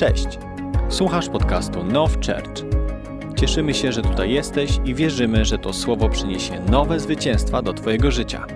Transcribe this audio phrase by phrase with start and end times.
[0.00, 0.38] Cześć!
[0.88, 2.64] Słuchasz podcastu Now Church.
[3.36, 8.10] Cieszymy się, że tutaj jesteś i wierzymy, że to słowo przyniesie nowe zwycięstwa do Twojego
[8.10, 8.46] życia.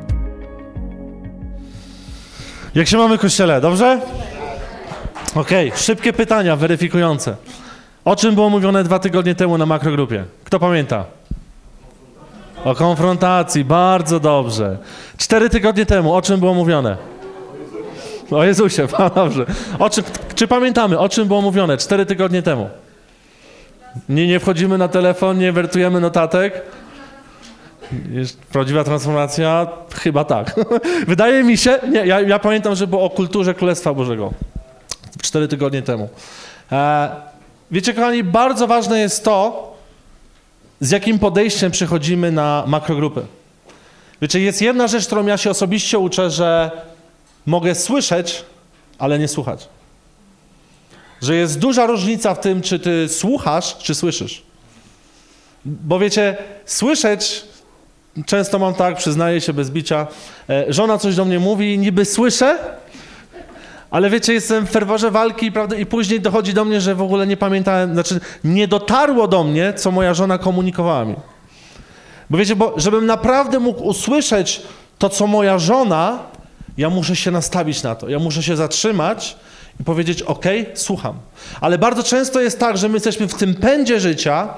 [2.74, 3.60] Jak się mamy, kościele?
[3.60, 4.00] Dobrze?
[5.34, 7.36] Okej, szybkie pytania weryfikujące.
[8.04, 10.24] O czym było mówione dwa tygodnie temu na makrogrupie?
[10.44, 11.04] Kto pamięta?
[12.64, 14.78] O konfrontacji, bardzo dobrze.
[15.16, 17.13] Cztery tygodnie temu, o czym było mówione?
[18.30, 19.46] O Jezusie, dobrze.
[19.78, 20.04] O czym,
[20.34, 22.68] czy pamiętamy, o czym było mówione cztery tygodnie temu?
[24.08, 26.62] Nie, nie wchodzimy na telefon, nie wertujemy notatek.
[28.10, 29.66] Jest prawdziwa transformacja?
[29.94, 30.54] Chyba tak.
[31.06, 34.32] Wydaje mi się, nie, ja, ja pamiętam, że było o kulturze Królestwa Bożego.
[35.22, 36.08] Cztery tygodnie temu.
[36.72, 37.08] E,
[37.70, 39.74] wiecie, kochani, bardzo ważne jest to,
[40.80, 43.22] z jakim podejściem przychodzimy na makrogrupy.
[44.22, 46.70] Wiecie, jest jedna rzecz, którą ja się osobiście uczę, że
[47.46, 48.44] mogę słyszeć,
[48.98, 49.68] ale nie słuchać.
[51.22, 54.42] Że jest duża różnica w tym, czy ty słuchasz, czy słyszysz.
[55.64, 57.44] Bo wiecie, słyszeć,
[58.26, 60.06] często mam tak, przyznaję się bez bicia,
[60.50, 62.58] e, żona coś do mnie mówi, niby słyszę,
[63.90, 67.26] ale wiecie, jestem w ferworze walki prawda, i później dochodzi do mnie, że w ogóle
[67.26, 71.14] nie pamiętałem, znaczy nie dotarło do mnie, co moja żona komunikowała mi.
[72.30, 74.62] Bo wiecie, bo żebym naprawdę mógł usłyszeć
[74.98, 76.18] to, co moja żona,
[76.76, 78.08] ja muszę się nastawić na to.
[78.08, 79.36] Ja muszę się zatrzymać
[79.80, 80.44] i powiedzieć, ok,
[80.74, 81.14] słucham.
[81.60, 84.48] Ale bardzo często jest tak, że my jesteśmy w tym pędzie życia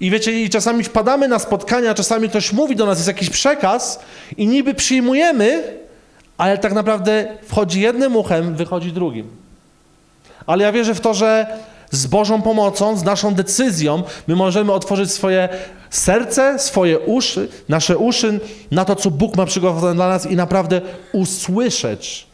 [0.00, 4.00] i wiecie, i czasami wpadamy na spotkania, czasami ktoś mówi do nas, jest jakiś przekaz
[4.36, 5.62] i niby przyjmujemy,
[6.38, 9.28] ale tak naprawdę wchodzi jednym uchem, wychodzi drugim.
[10.46, 11.46] Ale ja wierzę w to, że
[11.90, 15.48] z Bożą pomocą, z naszą decyzją, my możemy otworzyć swoje
[15.90, 20.80] serce, swoje uszy, nasze uszy na to, co Bóg ma przygotowane dla nas i naprawdę
[21.12, 22.26] usłyszeć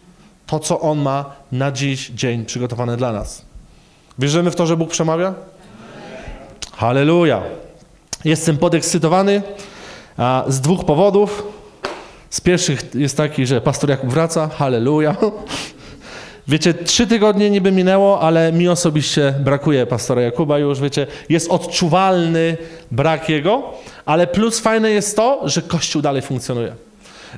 [0.47, 3.43] to, co On ma na dziś dzień przygotowane dla nas.
[4.19, 5.35] Wierzymy w to, że Bóg przemawia?
[6.73, 7.43] Halleluja.
[8.25, 9.43] Jestem podekscytowany
[10.17, 11.43] a, z dwóch powodów.
[12.31, 15.17] Z pierwszych jest taki, że pastor Jakub wraca, halleluja.
[16.49, 22.57] Wiecie, trzy tygodnie niby minęło, ale mi osobiście brakuje pastora Jakuba już, wiecie, jest odczuwalny
[22.91, 23.63] brak jego,
[24.05, 26.73] ale plus fajne jest to, że Kościół dalej funkcjonuje.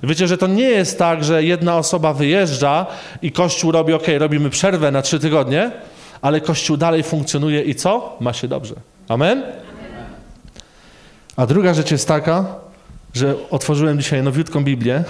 [0.02, 2.86] Wiecie, że to nie jest tak, że jedna osoba wyjeżdża
[3.22, 5.70] i Kościół robi, ok, robimy przerwę na trzy tygodnie,
[6.22, 8.16] ale Kościół dalej funkcjonuje i co?
[8.20, 8.74] Ma się dobrze.
[9.08, 9.42] Amen?
[11.36, 12.44] A druga rzecz jest taka,
[13.14, 15.04] że otworzyłem dzisiaj nowiutką Biblię.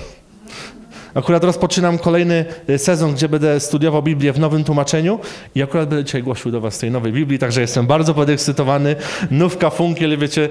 [1.14, 2.44] Akurat rozpoczynam kolejny
[2.78, 5.18] sezon, gdzie będę studiował Biblię w nowym tłumaczeniu
[5.54, 8.96] i akurat będę dzisiaj głosił do was tej nowej Biblii, także jestem bardzo podekscytowany.
[9.30, 10.48] Nówka, funkiel, wiecie.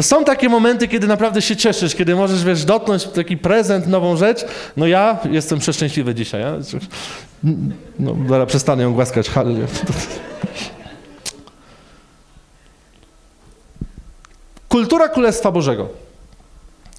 [0.00, 4.44] Są takie momenty, kiedy naprawdę się cieszysz, kiedy możesz, wiesz, dotknąć taki prezent, nową rzecz.
[4.76, 6.40] No ja jestem przeszczęśliwy dzisiaj.
[6.40, 6.54] Ja?
[7.98, 9.30] No, zaraz przestanę ją głaskać.
[14.68, 16.09] Kultura Królestwa Bożego.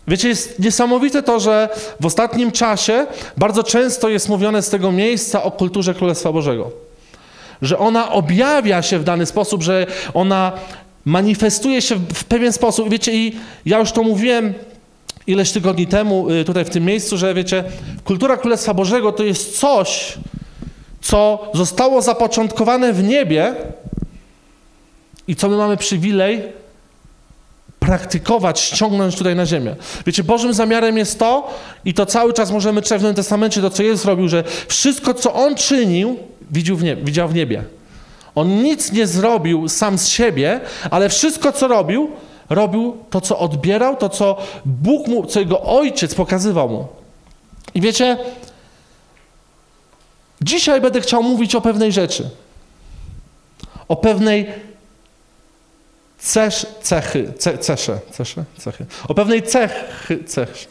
[0.07, 1.69] Wiecie, jest niesamowite to, że
[1.99, 3.07] w ostatnim czasie
[3.37, 6.71] bardzo często jest mówione z tego miejsca o kulturze Królestwa Bożego.
[7.61, 10.51] Że ona objawia się w dany sposób, że ona
[11.05, 12.89] manifestuje się w pewien sposób.
[12.89, 13.35] Wiecie, i
[13.65, 14.53] ja już to mówiłem
[15.27, 17.63] ileś tygodni temu tutaj w tym miejscu, że wiecie,
[18.03, 20.17] kultura Królestwa Bożego to jest coś,
[21.01, 23.55] co zostało zapoczątkowane w niebie
[25.27, 26.60] i co my mamy przywilej
[27.91, 29.75] praktykować, ściągnąć tutaj na ziemię.
[30.05, 31.53] Wiecie, Bożym zamiarem jest to,
[31.85, 35.13] i to cały czas możemy czytać w Nowym Testamencie, to co Jezus robił, że wszystko,
[35.13, 36.17] co On czynił,
[36.51, 37.63] widział w, widział w niebie.
[38.35, 40.59] On nic nie zrobił sam z siebie,
[40.91, 42.11] ale wszystko, co robił,
[42.49, 46.87] robił to, co odbierał, to, co Bóg mu, co Jego Ojciec pokazywał mu.
[47.73, 48.17] I wiecie,
[50.41, 52.29] dzisiaj będę chciał mówić o pewnej rzeczy.
[53.87, 54.70] O pewnej
[56.21, 60.67] cesz, cechy, ce, cesze, cesze, cechy, o pewnej cechy, cech,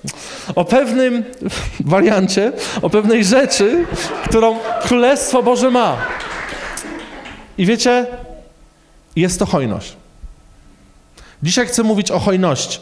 [0.55, 1.25] o pewnym
[1.81, 2.53] wariancie,
[2.83, 3.87] o pewnej rzeczy,
[4.25, 5.97] którą Królestwo Boże ma.
[7.59, 8.07] I wiecie,
[9.16, 9.97] jest to hojność.
[11.42, 12.78] Dzisiaj chcę mówić o hojności.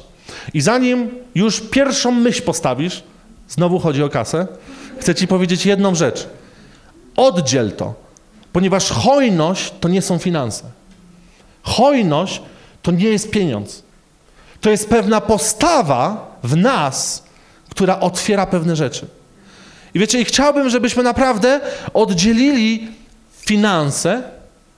[0.54, 3.02] I zanim już pierwszą myśl postawisz,
[3.48, 4.46] znowu chodzi o kasę,
[5.00, 6.28] chcę ci powiedzieć jedną rzecz.
[7.16, 7.94] Oddziel to,
[8.52, 10.64] ponieważ hojność to nie są finanse.
[11.62, 12.42] Hojność
[12.88, 13.82] to nie jest pieniądz.
[14.60, 17.22] To jest pewna postawa w nas,
[17.70, 19.06] która otwiera pewne rzeczy.
[19.94, 21.60] I wiecie, i chciałbym, żebyśmy naprawdę
[21.94, 22.88] oddzielili
[23.40, 24.22] finanse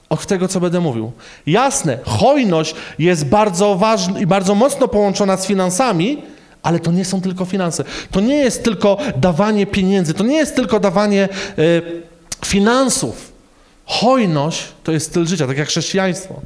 [0.09, 1.11] od tego, co będę mówił.
[1.45, 6.21] Jasne, hojność jest bardzo ważna i bardzo mocno połączona z finansami,
[6.63, 7.83] ale to nie są tylko finanse.
[8.11, 11.29] To nie jest tylko dawanie pieniędzy, to nie jest tylko dawanie
[11.59, 11.81] y,
[12.45, 13.31] finansów.
[13.85, 16.41] Hojność to jest styl życia, tak jak chrześcijaństwo.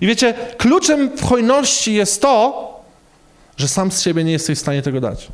[0.00, 2.66] I wiecie, kluczem w hojności jest to,
[3.56, 5.28] że sam z siebie nie jesteś w stanie tego dać.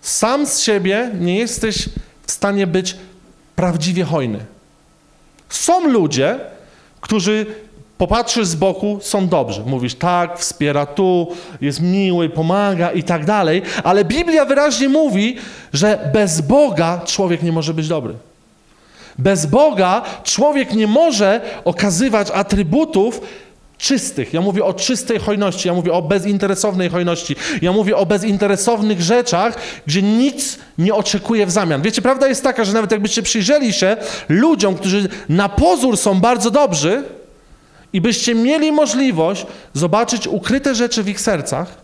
[0.00, 1.88] Sam z siebie nie jesteś
[2.26, 2.96] w stanie być
[3.56, 4.38] prawdziwie hojny.
[5.48, 6.40] Są ludzie,
[7.00, 7.46] którzy
[7.98, 9.62] popatrzysz z boku, są dobrzy.
[9.66, 11.28] Mówisz tak, wspiera tu,
[11.60, 15.36] jest miły, pomaga i tak dalej, ale Biblia wyraźnie mówi,
[15.72, 18.14] że bez Boga człowiek nie może być dobry.
[19.18, 23.20] Bez Boga człowiek nie może okazywać atrybutów
[23.78, 24.34] czystych.
[24.34, 27.36] Ja mówię o czystej hojności, ja mówię o bezinteresownej hojności.
[27.62, 29.56] Ja mówię o bezinteresownych rzeczach,
[29.86, 31.82] gdzie nic nie oczekuje w zamian.
[31.82, 33.96] Wiecie, prawda jest taka, że nawet jakbyście przyjrzeli się
[34.28, 37.02] ludziom, którzy na pozór są bardzo dobrzy
[37.92, 41.82] i byście mieli możliwość zobaczyć ukryte rzeczy w ich sercach,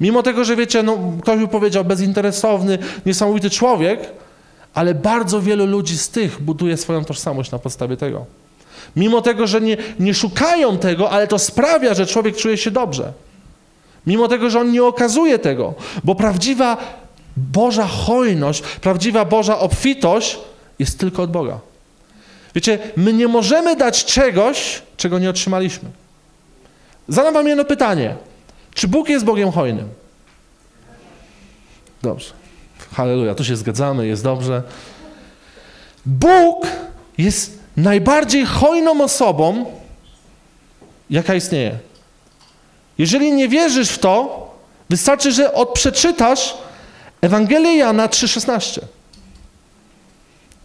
[0.00, 4.00] mimo tego, że wiecie, no, ktoś by powiedział bezinteresowny, niesamowity człowiek,
[4.74, 8.26] ale bardzo wielu ludzi z tych buduje swoją tożsamość na podstawie tego.
[8.96, 13.12] Mimo tego, że nie, nie szukają tego, ale to sprawia, że człowiek czuje się dobrze.
[14.06, 15.74] Mimo tego, że on nie okazuje tego,
[16.04, 16.76] bo prawdziwa
[17.36, 20.38] Boża hojność, prawdziwa Boża obfitość
[20.78, 21.58] jest tylko od Boga.
[22.54, 25.88] Wiecie, my nie możemy dać czegoś, czego nie otrzymaliśmy.
[27.08, 28.16] Zadam wam jedno pytanie.
[28.74, 29.88] Czy Bóg jest Bogiem hojnym?
[32.02, 32.39] Dobrze.
[32.92, 34.62] Halleluja, tu się zgadzamy, jest dobrze.
[36.06, 36.66] Bóg
[37.18, 39.66] jest najbardziej hojną osobą,
[41.10, 41.78] jaka istnieje.
[42.98, 44.46] Jeżeli nie wierzysz w to,
[44.90, 46.54] wystarczy, że odprzeczytasz
[47.20, 48.80] Ewangelię Jana 3,16.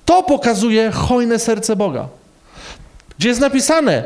[0.05, 2.07] To pokazuje hojne serce Boga.
[3.19, 4.03] Gdzie jest napisane,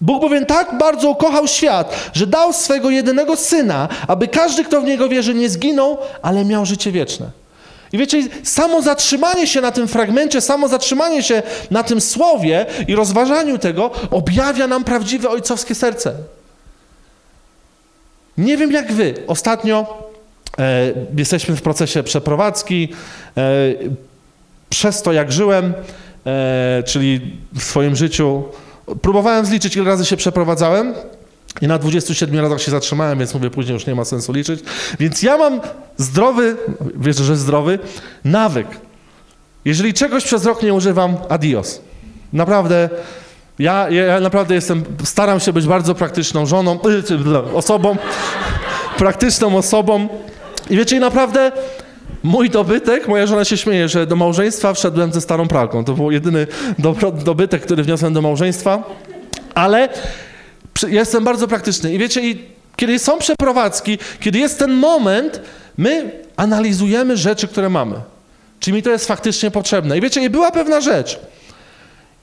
[0.00, 4.84] Bóg bowiem tak bardzo ukochał świat, że dał swego jedynego Syna, aby każdy, kto w
[4.84, 7.30] Niego wierzy, nie zginął, ale miał życie wieczne.
[7.92, 12.94] I wiecie, samo zatrzymanie się na tym fragmencie, samo zatrzymanie się na tym słowie i
[12.94, 16.14] rozważaniu tego objawia nam prawdziwe ojcowskie serce.
[18.38, 19.14] Nie wiem jak wy.
[19.26, 19.98] Ostatnio
[20.58, 22.88] e, jesteśmy w procesie przeprowadzki.
[23.36, 23.42] E,
[24.70, 25.74] przez to, jak żyłem,
[26.26, 28.44] e, czyli w swoim życiu,
[29.02, 30.94] próbowałem zliczyć, ile razy się przeprowadzałem.
[31.60, 34.60] I na 27 razach się zatrzymałem, więc mówię, później już nie ma sensu liczyć.
[35.00, 35.60] Więc ja mam
[35.96, 36.56] zdrowy,
[36.96, 37.78] wierzę, że zdrowy,
[38.24, 38.66] nawyk.
[39.64, 41.80] Jeżeli czegoś przez rok nie używam, adios.
[42.32, 42.88] Naprawdę,
[43.58, 46.78] ja, ja naprawdę jestem, staram się być bardzo praktyczną żoną,
[47.50, 47.96] y, osobą,
[48.98, 50.08] praktyczną osobą.
[50.70, 51.52] I wiecie, naprawdę
[52.22, 55.84] mój dobytek, moja żona się śmieje, że do małżeństwa wszedłem ze starą pralką.
[55.84, 56.46] To był jedyny
[57.24, 58.82] dobytek, który wniosłem do małżeństwa.
[59.54, 59.88] Ale
[60.88, 61.94] jestem bardzo praktyczny.
[61.94, 62.44] I wiecie, i
[62.76, 65.40] kiedy są przeprowadzki, kiedy jest ten moment,
[65.76, 67.96] my analizujemy rzeczy, które mamy.
[68.60, 69.98] Czy mi to jest faktycznie potrzebne.
[69.98, 71.20] I wiecie, i była pewna rzecz.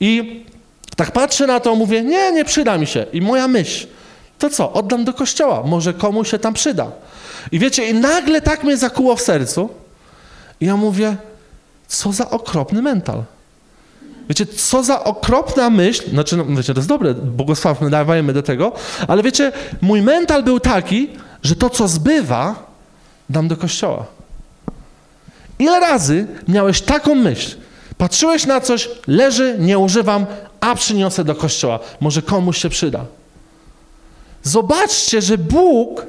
[0.00, 0.42] I
[0.96, 3.06] tak patrzę na to, mówię, nie, nie przyda mi się.
[3.12, 3.86] I moja myśl,
[4.38, 6.90] to co, oddam do kościoła, może komuś się tam przyda.
[7.52, 9.68] I wiecie, i nagle tak mnie zakuło w sercu.
[10.60, 11.16] I ja mówię,
[11.88, 13.24] co za okropny mental.
[14.28, 18.72] Wiecie, co za okropna myśl, znaczy, no, wiecie, to jest dobre, błogosławmy, dawajmy do tego,
[19.08, 21.08] ale wiecie, mój mental był taki,
[21.42, 22.66] że to, co zbywa,
[23.30, 24.04] dam do kościoła.
[25.58, 27.56] Ile razy miałeś taką myśl?
[27.98, 30.26] Patrzyłeś na coś, leży, nie używam,
[30.60, 31.78] a przyniosę do kościoła.
[32.00, 33.04] Może komuś się przyda.
[34.42, 36.06] Zobaczcie, że Bóg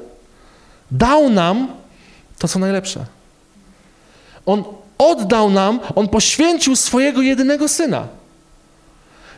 [0.90, 1.68] dał nam
[2.38, 3.04] to, co najlepsze.
[4.46, 4.64] On
[4.98, 8.08] oddał nam, On poświęcił swojego jedynego Syna.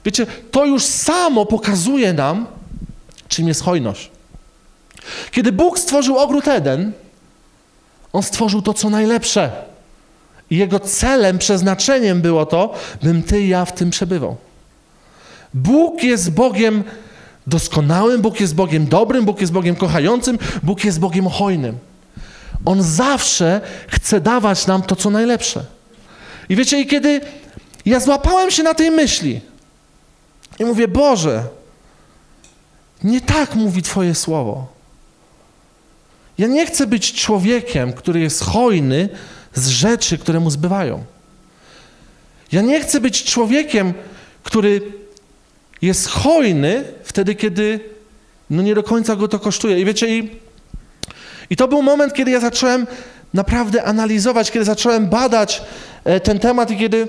[0.05, 2.47] Wiecie, to już samo pokazuje nam,
[3.29, 4.11] czym jest hojność.
[5.31, 6.93] Kiedy Bóg stworzył ogród Eden,
[8.13, 9.53] On stworzył to, co najlepsze.
[10.51, 14.37] I Jego celem, przeznaczeniem było to, bym Ty i ja w tym przebywał.
[15.55, 16.85] Bóg jest Bogiem
[17.47, 21.79] doskonałym, Bóg jest Bogiem dobrym, Bóg jest Bogiem kochającym, Bóg jest Bogiem hojnym.
[22.65, 25.65] On zawsze chce dawać nam to, co najlepsze.
[26.49, 27.21] I wiecie, i kiedy
[27.87, 29.41] ja złapałem się na tej myśli
[30.59, 31.45] i mówię, Boże,
[33.05, 34.67] nie tak mówi Twoje słowo.
[36.39, 39.09] Ja nie chcę być człowiekiem, który jest hojny
[39.55, 41.05] z rzeczy, które mu zbywają.
[42.53, 43.95] Ja nie chcę być człowiekiem,
[44.43, 44.81] który
[45.83, 47.81] jest hojny wtedy, kiedy
[48.51, 49.81] no nie do końca go to kosztuje.
[49.81, 50.31] I wiecie, i
[51.51, 52.87] i to był moment, kiedy ja zacząłem
[53.35, 55.63] naprawdę analizować, kiedy zacząłem badać
[56.05, 57.09] e, ten temat i kiedy,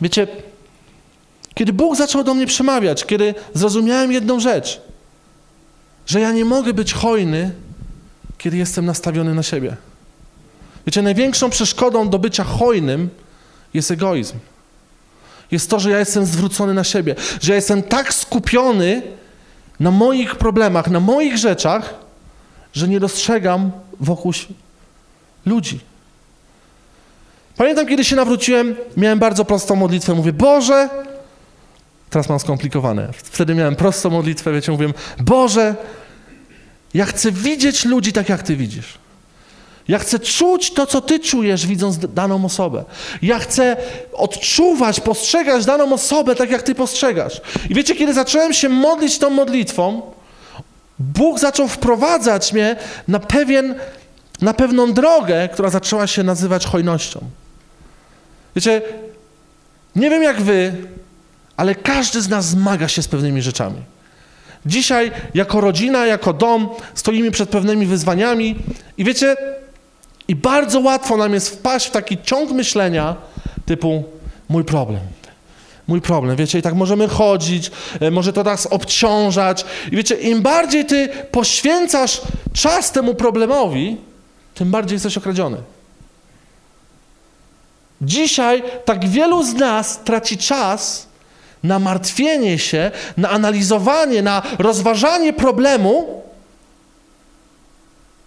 [0.00, 0.26] wiecie,
[1.54, 4.80] kiedy Bóg zaczął do mnie przemawiać, kiedy zrozumiałem jedną rzecz,
[6.06, 7.50] że ja nie mogę być hojny,
[8.38, 9.76] kiedy jestem nastawiony na siebie.
[10.86, 13.08] Wiecie, największą przeszkodą do bycia hojnym
[13.74, 14.34] jest egoizm.
[15.50, 19.02] jest to, że ja jestem zwrócony na siebie, że ja jestem tak skupiony
[19.80, 21.94] na moich problemach, na moich rzeczach,
[22.72, 24.32] że nie dostrzegam wokół
[25.46, 25.80] ludzi.
[27.56, 30.14] Pamiętam, kiedy się nawróciłem, miałem bardzo prostą modlitwę.
[30.14, 30.88] Mówię, Boże,
[32.10, 33.08] teraz mam skomplikowane.
[33.12, 34.88] Wtedy miałem prostą modlitwę, wiecie, mówię,
[35.20, 35.74] Boże,
[36.94, 38.98] ja chcę widzieć ludzi tak, jak Ty widzisz.
[39.88, 42.84] Ja chcę czuć to, co Ty czujesz, widząc daną osobę.
[43.22, 43.76] Ja chcę
[44.12, 47.40] odczuwać, postrzegać daną osobę tak, jak Ty postrzegasz.
[47.70, 50.02] I wiecie, kiedy zacząłem się modlić tą modlitwą,
[51.02, 52.76] Bóg zaczął wprowadzać mnie
[53.08, 53.74] na, pewien,
[54.42, 57.20] na pewną drogę, która zaczęła się nazywać hojnością.
[58.56, 58.82] Wiecie,
[59.96, 60.72] nie wiem jak Wy,
[61.56, 63.82] ale każdy z nas zmaga się z pewnymi rzeczami.
[64.66, 68.56] Dzisiaj, jako rodzina, jako dom, stoimy przed pewnymi wyzwaniami
[68.98, 69.36] i wiecie,
[70.28, 73.16] i bardzo łatwo nam jest wpaść w taki ciąg myślenia
[73.66, 74.04] typu
[74.48, 75.00] mój problem.
[75.88, 77.70] Mój problem, wiecie, i tak możemy chodzić,
[78.00, 79.64] e, może to nas obciążać.
[79.92, 82.20] I wiecie, im bardziej ty poświęcasz
[82.52, 83.96] czas temu problemowi,
[84.54, 85.56] tym bardziej jesteś okradziony.
[88.02, 91.06] Dzisiaj tak wielu z nas traci czas
[91.62, 96.22] na martwienie się, na analizowanie, na rozważanie problemu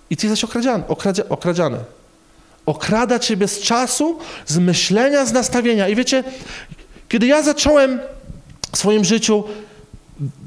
[0.09, 0.83] i ty jesteś okradziany,
[1.29, 1.77] okradziany.
[2.65, 5.88] Okrada ciebie z czasu, z myślenia, z nastawienia.
[5.88, 6.24] I wiecie,
[7.15, 8.00] kiedy ja zacząłem
[8.72, 9.43] w swoim życiu,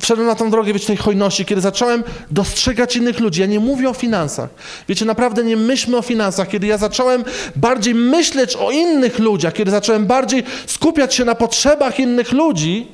[0.01, 3.89] wszedłem na tą drogę, wiecie, tej hojności, kiedy zacząłem dostrzegać innych ludzi, ja nie mówię
[3.89, 4.51] o finansach.
[4.89, 6.49] Wiecie, naprawdę nie myślmy o finansach.
[6.49, 7.25] Kiedy ja zacząłem
[7.57, 12.87] bardziej myśleć o innych ludziach, kiedy zacząłem bardziej skupiać się na potrzebach innych ludzi,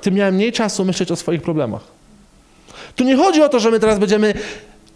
[0.00, 1.82] tym miałem mniej czasu myśleć o swoich problemach.
[2.96, 4.34] Tu nie chodzi o to, że my teraz będziemy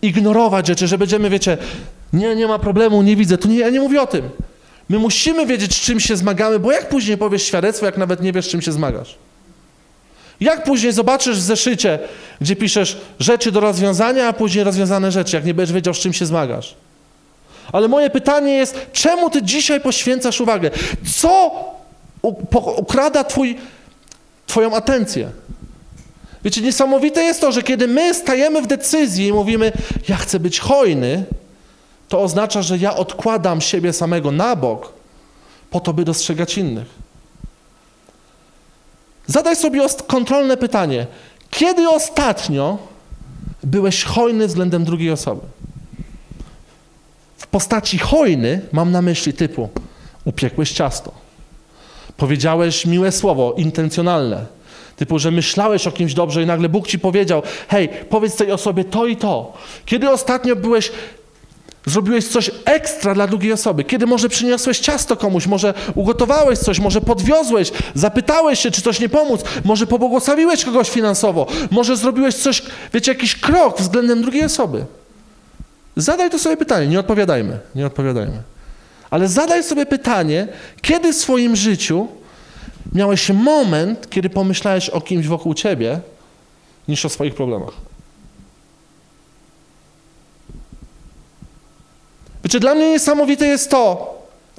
[0.02, 1.58] ignorować rzeczy, że będziemy, wiecie,
[2.12, 3.38] nie, nie ma problemu, nie widzę.
[3.38, 4.30] Tu nie, ja nie mówię o tym.
[4.88, 8.32] My musimy wiedzieć, z czym się zmagamy, bo jak później powiesz świadectwo, jak nawet nie
[8.32, 9.18] wiesz, z czym się zmagasz?
[10.40, 11.98] Jak później zobaczysz w zeszycie,
[12.40, 16.12] gdzie piszesz rzeczy do rozwiązania, a później rozwiązane rzeczy, jak nie będziesz wiedział, z czym
[16.12, 16.74] się zmagasz?
[17.72, 20.70] Ale moje pytanie jest, czemu ty dzisiaj poświęcasz uwagę?
[21.20, 21.50] Co
[22.76, 23.56] ukrada twój,
[24.46, 25.30] twoją atencję?
[26.44, 29.72] Wiecie, niesamowite jest to, że kiedy my stajemy w decyzji i mówimy,
[30.08, 31.24] ja chcę być hojny,
[32.08, 34.92] to oznacza, że ja odkładam siebie samego na bok
[35.70, 36.86] po to, by dostrzegać innych.
[39.26, 41.06] Zadaj sobie kontrolne pytanie.
[41.50, 42.78] Kiedy ostatnio
[43.62, 45.40] byłeś hojny względem drugiej osoby?
[47.38, 49.68] W postaci hojny mam na myśli typu
[50.24, 51.12] upiekłeś ciasto,
[52.16, 54.46] powiedziałeś miłe słowo, intencjonalne,
[54.96, 58.84] typu, że myślałeś o kimś dobrze i nagle Bóg ci powiedział, hej, powiedz tej osobie
[58.84, 59.52] to i to.
[59.86, 60.92] Kiedy ostatnio byłeś
[61.88, 63.84] Zrobiłeś coś ekstra dla drugiej osoby.
[63.84, 69.08] Kiedy może przyniosłeś ciasto komuś, może ugotowałeś coś, może podwiozłeś, zapytałeś się, czy coś nie
[69.08, 72.62] pomóc, może pobłogosławiłeś kogoś finansowo, może zrobiłeś coś,
[72.94, 74.84] wiecie, jakiś krok względem drugiej osoby.
[75.96, 78.42] Zadaj to sobie pytanie, nie odpowiadajmy, nie odpowiadajmy.
[79.10, 80.48] Ale zadaj sobie pytanie,
[80.82, 82.08] kiedy w swoim życiu
[82.94, 86.00] miałeś moment, kiedy pomyślałeś o kimś wokół ciebie,
[86.88, 87.87] niż o swoich problemach.
[92.48, 94.14] Wiecie, dla mnie niesamowite jest to,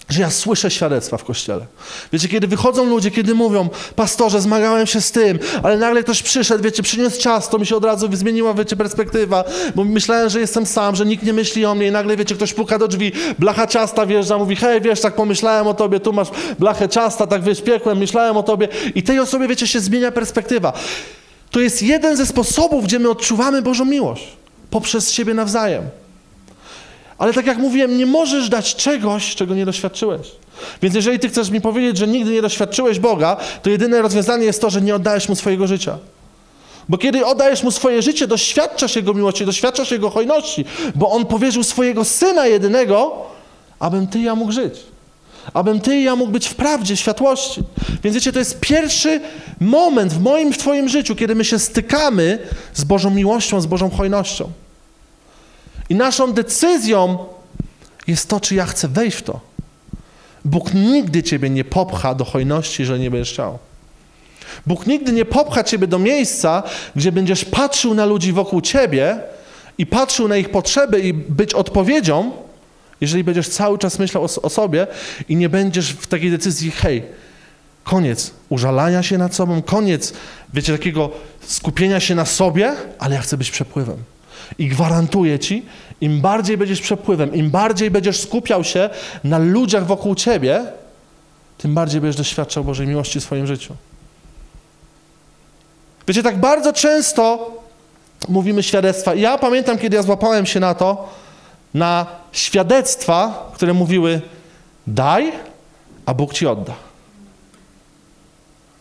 [0.09, 1.65] że ja słyszę świadectwa w kościele.
[2.13, 6.63] Wiecie, kiedy wychodzą ludzie, kiedy mówią, pastorze, zmagałem się z tym, ale nagle ktoś przyszedł,
[6.63, 9.43] wiecie, przyniósł ciasto, mi się od razu zmieniła, wiecie, perspektywa,
[9.75, 12.53] bo myślałem, że jestem sam, że nikt nie myśli o mnie i nagle, wiecie, ktoś
[12.53, 16.27] puka do drzwi, blacha ciasta wjeżdża, mówi, hej, wiesz, tak pomyślałem o tobie, tu masz
[16.59, 20.73] blachę ciasta, tak wiesz, piekłem, myślałem o tobie i tej osobie, wiecie, się zmienia perspektywa.
[21.51, 24.27] To jest jeden ze sposobów, gdzie my odczuwamy Bożą miłość
[24.69, 25.83] poprzez siebie nawzajem.
[27.19, 30.31] Ale tak jak mówiłem, nie możesz dać czegoś, czego nie doświadczyłeś.
[30.81, 34.61] Więc jeżeli ty chcesz mi powiedzieć, że nigdy nie doświadczyłeś Boga, to jedyne rozwiązanie jest
[34.61, 35.97] to, że nie oddajesz Mu swojego życia.
[36.89, 41.63] Bo kiedy oddajesz Mu swoje życie, doświadczasz Jego miłości, doświadczasz Jego hojności, bo On powierzył
[41.63, 43.11] swojego Syna jedynego,
[43.79, 44.73] abym ty i ja mógł żyć.
[45.53, 47.61] Abym ty i ja mógł być w prawdzie, światłości.
[48.03, 49.21] Więc wiecie, to jest pierwszy
[49.59, 52.39] moment w moim, w twoim życiu, kiedy my się stykamy
[52.73, 54.51] z Bożą miłością, z Bożą hojnością.
[55.89, 57.25] I naszą decyzją
[58.07, 59.39] jest to, czy ja chcę wejść w to.
[60.45, 63.59] Bóg nigdy ciebie nie popcha do hojności, że nie będziesz chciał.
[64.67, 66.63] Bóg nigdy nie popcha ciebie do miejsca,
[66.95, 69.19] gdzie będziesz patrzył na ludzi wokół ciebie
[69.77, 72.31] i patrzył na ich potrzeby i być odpowiedzią,
[73.01, 74.87] jeżeli będziesz cały czas myślał o, o sobie
[75.29, 77.03] i nie będziesz w takiej decyzji, hej,
[77.83, 80.13] koniec użalania się nad sobą, koniec,
[80.53, 81.09] wiecie, takiego
[81.41, 83.97] skupienia się na sobie, ale ja chcę być przepływem.
[84.57, 85.65] I gwarantuję ci,
[86.01, 88.89] im bardziej będziesz przepływem, im bardziej będziesz skupiał się
[89.23, 90.65] na ludziach wokół ciebie,
[91.57, 93.75] tym bardziej będziesz doświadczał Bożej miłości w swoim życiu.
[96.07, 97.51] Wiecie, tak bardzo często
[98.27, 99.15] mówimy świadectwa.
[99.15, 101.09] Ja pamiętam, kiedy ja złapałem się na to,
[101.73, 104.21] na świadectwa, które mówiły
[104.87, 105.31] daj,
[106.05, 106.73] a Bóg ci odda.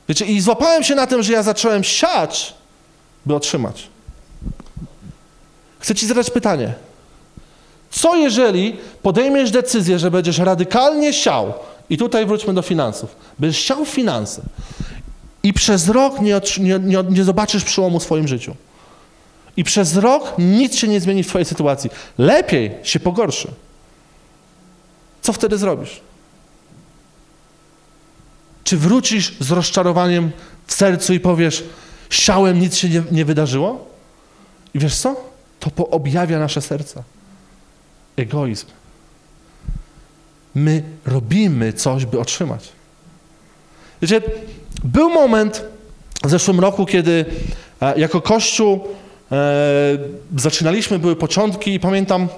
[0.08, 2.54] Wiecie, i złapałem się na tym, że ja zacząłem siać,
[3.26, 3.88] by otrzymać.
[5.88, 6.74] Chcę ci zadać pytanie.
[7.90, 11.54] Co jeżeli podejmiesz decyzję, że będziesz radykalnie siał,
[11.90, 14.42] i tutaj wróćmy do finansów, będziesz siał finanse
[15.42, 18.54] i przez rok nie, nie, nie, nie zobaczysz przełomu w swoim życiu.
[19.56, 21.90] I przez rok nic się nie zmieni w twojej sytuacji.
[22.18, 23.48] Lepiej się pogorszy.
[25.22, 26.00] Co wtedy zrobisz?
[28.64, 30.30] Czy wrócisz z rozczarowaniem
[30.66, 31.64] w sercu i powiesz,
[32.10, 33.86] siałem, nic się nie, nie wydarzyło?
[34.74, 35.28] I wiesz co?
[35.60, 37.02] To poobjawia nasze serca.
[38.16, 38.66] Egoizm.
[40.54, 42.68] My robimy coś, by otrzymać.
[44.02, 44.20] Wiecie,
[44.84, 45.64] był moment
[46.24, 47.24] w zeszłym roku, kiedy
[47.80, 48.88] e, jako Kościół
[49.32, 49.98] e,
[50.36, 52.28] zaczynaliśmy, były początki i pamiętam,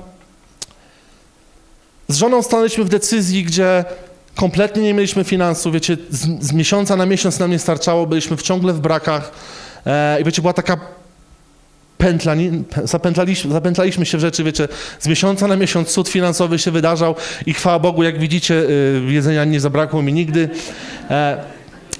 [2.09, 3.85] z żoną stanęliśmy w decyzji, gdzie
[4.35, 8.43] kompletnie nie mieliśmy finansów, wiecie, z, z miesiąca na miesiąc nam nie starczało, byliśmy w
[8.43, 9.33] ciągle w brakach
[9.87, 10.81] e, i wiecie, była taka
[12.01, 12.35] pętla,
[12.85, 14.69] zapętlaliśmy, zapętlaliśmy się w rzeczy, wiecie,
[15.01, 17.15] z miesiąca na miesiąc cud finansowy się wydarzał
[17.47, 20.49] i chwała Bogu, jak widzicie, y, jedzenia nie zabrakło mi nigdy.
[21.11, 21.43] E,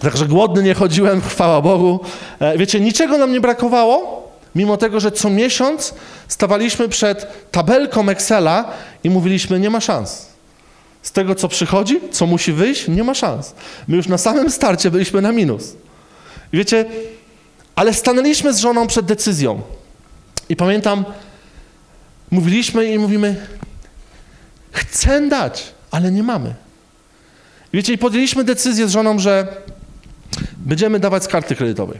[0.01, 2.01] także głodny nie chodziłem, chwała Bogu.
[2.41, 5.95] E, wiecie, niczego nam nie brakowało, mimo tego, że co miesiąc
[6.29, 8.73] stawaliśmy przed tabelką Excela
[9.05, 10.27] i mówiliśmy, nie ma szans.
[11.03, 13.55] Z tego, co przychodzi, co musi wyjść, nie ma szans.
[13.89, 15.73] My już na samym starcie byliśmy na minus.
[16.53, 16.85] I wiecie,
[17.75, 19.61] ale stanęliśmy z żoną przed decyzją.
[20.51, 21.05] I pamiętam,
[22.31, 23.47] mówiliśmy i mówimy,
[24.73, 26.55] chcę dać, ale nie mamy.
[27.73, 29.57] Wiecie, i podjęliśmy decyzję z żoną, że
[30.57, 31.99] będziemy dawać z karty kredytowej.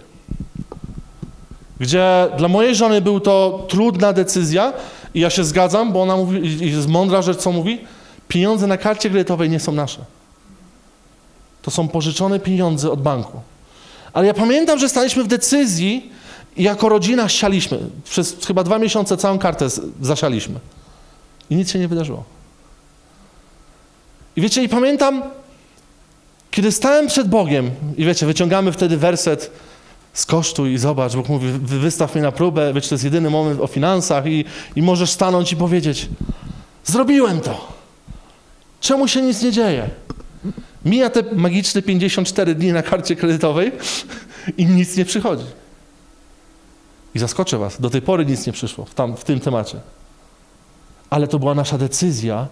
[1.81, 4.73] Gdzie dla mojej żony był to trudna decyzja
[5.15, 7.81] i ja się zgadzam, bo ona mówi, i jest mądra rzecz, co mówi,
[8.29, 10.01] pieniądze na karcie kredytowej nie są nasze.
[11.63, 13.41] To są pożyczone pieniądze od banku.
[14.13, 16.13] Ale ja pamiętam, że staliśmy w decyzji
[16.57, 17.79] i jako rodzina sialiśmy.
[18.05, 19.67] Przez chyba dwa miesiące całą kartę
[20.03, 20.61] zasialiśmy.
[21.51, 22.25] I nic się nie wydarzyło.
[24.37, 25.23] I wiecie, i pamiętam,
[26.51, 29.51] kiedy stałem przed Bogiem, i wiecie, wyciągamy wtedy werset
[30.13, 33.61] z kosztu i zobacz, Bóg mówi, wystaw mnie na próbę, wiecie, to jest jedyny moment
[33.61, 34.45] o finansach i,
[34.77, 36.09] i możesz stanąć i powiedzieć,
[36.85, 37.73] zrobiłem to.
[38.81, 39.91] Czemu się nic nie dzieje?
[40.85, 43.73] Mija te magiczne 54 dni na karcie kredytowej
[44.59, 45.45] i nic nie przychodzi.
[47.15, 49.81] I zaskoczę was, do tej pory nic nie przyszło w, tam, w tym temacie.
[51.11, 52.47] Ale to była nasza decyzja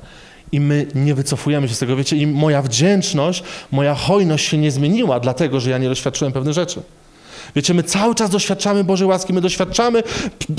[0.53, 1.97] i my nie wycofujemy się z tego.
[1.97, 3.43] Wiecie, i moja wdzięczność,
[3.73, 6.83] moja hojność się nie zmieniła, dlatego że ja nie doświadczyłem pewnych rzeczy.
[7.57, 10.03] Wiecie, my cały czas doświadczamy Bożej łaski, my doświadczamy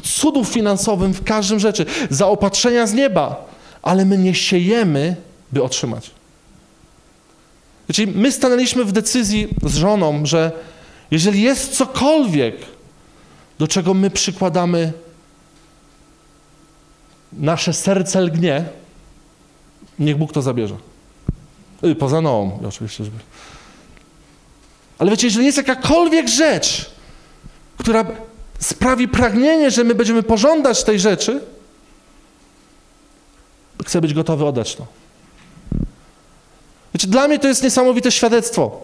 [0.04, 3.46] cudów finansowych w każdym rzeczy, zaopatrzenia z nieba,
[3.82, 5.16] ale my nie siejemy,
[5.52, 6.12] by otrzymać.
[7.90, 10.52] Wiecie, my stanęliśmy w decyzji z żoną, że
[11.12, 12.56] jeżeli jest cokolwiek,
[13.60, 14.94] do czego my przykładamy
[17.34, 18.66] nasze serce lgnie,
[20.00, 20.76] niech Bóg to zabierze.
[21.84, 23.04] Y, poza Noą, oczywiście.
[23.04, 23.18] Żeby...
[25.00, 26.92] Ale wiecie, jeżeli jest jakakolwiek rzecz,
[27.78, 28.06] która
[28.60, 31.42] sprawi pragnienie, że my będziemy pożądać tej rzeczy,
[33.86, 34.88] chcę być gotowy oddać to.
[36.94, 38.82] Wiecie, dla mnie to jest niesamowite świadectwo.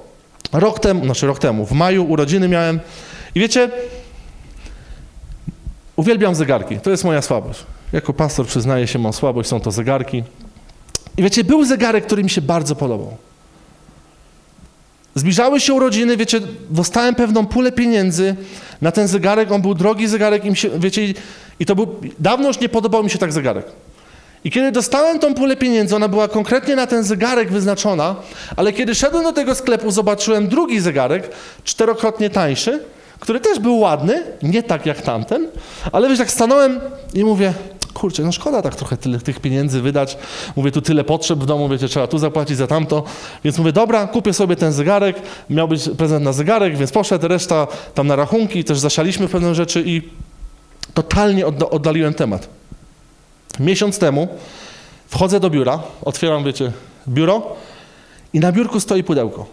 [0.52, 2.80] Rok temu, znaczy rok temu, w maju urodziny miałem
[3.36, 3.72] i wiecie,
[5.96, 6.80] uwielbiam zegarki.
[6.80, 7.64] To jest moja słabość.
[7.94, 10.24] Jako pastor przyznaję się, mam słabość, są to zegarki.
[11.18, 13.18] I wiecie, był zegarek, który mi się bardzo podobał.
[15.16, 18.36] Zbliżały się urodziny, wiecie, dostałem pewną pulę pieniędzy
[18.82, 21.14] na ten zegarek, on był drogi zegarek się, wiecie,
[21.60, 23.66] i to był, dawno już nie podobał mi się tak zegarek.
[24.44, 28.16] I kiedy dostałem tą pulę pieniędzy, ona była konkretnie na ten zegarek wyznaczona,
[28.56, 31.30] ale kiedy szedłem do tego sklepu, zobaczyłem drugi zegarek,
[31.64, 32.84] czterokrotnie tańszy,
[33.20, 35.48] który też był ładny, nie tak jak tamten,
[35.92, 36.80] ale wiesz, tak stanąłem
[37.14, 37.54] i mówię,
[37.96, 40.18] kurczę, no szkoda tak trochę tyle tych pieniędzy wydać.
[40.56, 43.04] Mówię, tu tyle potrzeb w domu, wiecie, trzeba tu zapłacić za tamto.
[43.44, 45.22] Więc mówię, dobra, kupię sobie ten zegarek.
[45.50, 49.84] Miał być prezent na zegarek, więc poszedł, reszta tam na rachunki, też zasialiśmy pewne rzeczy
[49.86, 50.02] i
[50.94, 52.50] totalnie oddaliłem temat.
[53.60, 54.28] Miesiąc temu
[55.08, 56.72] wchodzę do biura, otwieram, wiecie,
[57.08, 57.56] biuro
[58.34, 59.46] i na biurku stoi pudełko.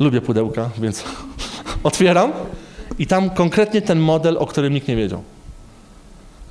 [0.00, 1.04] Lubię pudełka, więc
[1.82, 2.32] otwieram
[2.98, 5.22] i tam konkretnie ten model, o którym nikt nie wiedział.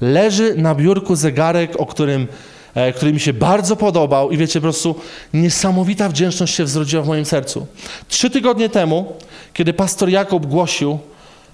[0.02, 2.28] Leży na biurku zegarek, o którym
[2.76, 4.96] e, który mi się bardzo podobał i wiecie, po prostu
[5.34, 7.67] niesamowita wdzięczność się wzrodziła w moim sercu.
[8.08, 9.13] Trzy tygodnie temu,
[9.54, 11.00] kiedy pastor Jakub głosił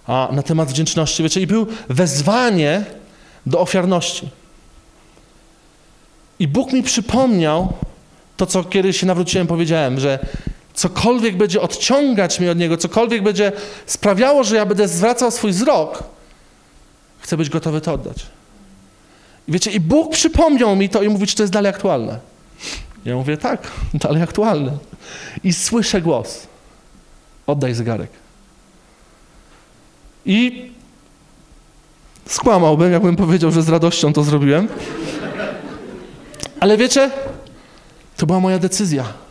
[0.07, 2.85] a, na temat wdzięczności, wiecie, i był wezwanie
[3.45, 4.29] do ofiarności.
[6.39, 7.73] I Bóg mi przypomniał
[8.37, 10.19] to, co kiedyś się nawróciłem, powiedziałem, że
[10.77, 13.51] cokolwiek będzie odciągać mnie od Niego, cokolwiek będzie
[13.85, 16.03] sprawiało, że ja będę zwracał swój wzrok,
[17.19, 18.25] chcę być gotowy to oddać.
[19.47, 22.19] I wiecie, i Bóg przypomniał mi to i mówi, czy to jest dalej aktualne.
[23.05, 23.71] Ja mówię, tak,
[24.03, 24.77] dalej aktualne.
[25.43, 26.47] I słyszę głos.
[27.47, 28.09] Oddaj zegarek.
[30.25, 30.71] I
[32.25, 34.67] skłamałbym, jakbym powiedział, że z radością to zrobiłem.
[36.59, 37.11] Ale wiecie,
[38.17, 39.26] to była moja decyzja.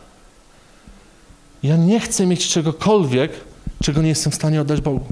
[1.67, 3.31] Ja nie chcę mieć czegokolwiek,
[3.83, 5.05] czego nie jestem w stanie oddać Bogu.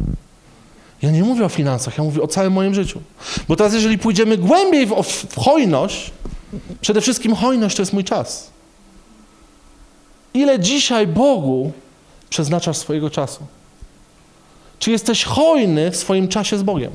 [1.01, 3.01] Ja nie mówię o finansach, ja mówię o całym moim życiu.
[3.47, 6.11] Bo teraz, jeżeli pójdziemy głębiej w, w hojność,
[6.81, 8.49] przede wszystkim hojność to jest mój czas.
[10.33, 11.71] Ile dzisiaj Bogu
[12.29, 13.39] przeznaczasz swojego czasu?
[14.79, 16.91] Czy jesteś hojny w swoim czasie z Bogiem?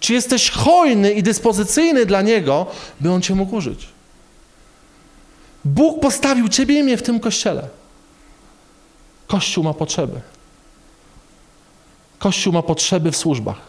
[0.00, 2.66] Czy jesteś hojny i dyspozycyjny dla Niego,
[3.00, 3.88] by On Cię mógł użyć?
[5.64, 7.68] Bóg postawił Ciebie i mnie w tym kościele.
[9.34, 10.20] Kościół ma potrzeby.
[12.18, 13.60] Kościół ma potrzeby w służbach.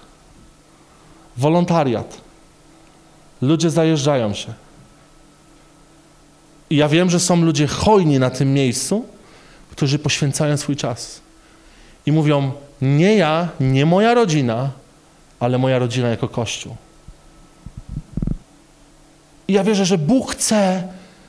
[1.37, 2.17] Wolontariat.
[3.41, 4.53] Ludzie zajeżdżają się.
[6.69, 9.05] I ja wiem, że są ludzie hojni na tym miejscu,
[9.71, 11.21] którzy poświęcają swój czas.
[12.05, 12.51] I mówią,
[12.81, 14.69] nie ja, nie moja rodzina,
[15.39, 16.75] ale moja rodzina jako Kościół.
[19.47, 20.87] I ja wierzę, że Bóg chce,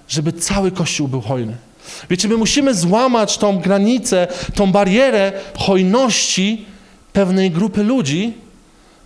[0.08, 1.56] żeby cały Kościół był hojny.
[2.10, 6.66] Wiecie, my musimy złamać tą granicę, tą barierę hojności
[7.12, 8.34] pewnej grupy ludzi,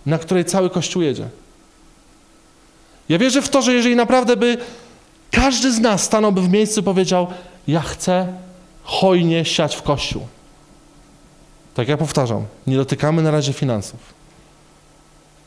[0.05, 1.27] na której cały Kościół jedzie.
[3.09, 4.57] Ja wierzę w to, że jeżeli naprawdę by
[5.31, 7.27] każdy z nas stanąłby w miejscu i powiedział,
[7.67, 8.33] ja chcę
[8.83, 10.27] hojnie siać w Kościół.
[11.73, 13.99] Tak jak powtarzam, nie dotykamy na razie finansów.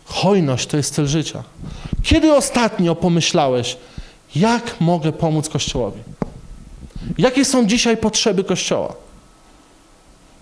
[0.04, 1.42] Hojność to jest styl życia.
[2.02, 3.76] Kiedy ostatnio pomyślałeś,
[4.36, 6.00] jak mogę pomóc Kościołowi?
[7.18, 8.94] Jakie są dzisiaj potrzeby Kościoła?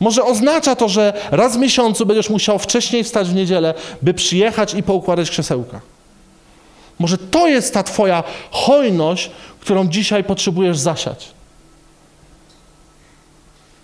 [0.00, 4.74] Może oznacza to, że raz w miesiącu będziesz musiał wcześniej wstać w niedzielę, by przyjechać
[4.74, 5.80] i poukładać krzesełka.
[6.98, 11.28] Może to jest ta Twoja hojność, którą dzisiaj potrzebujesz zasiać.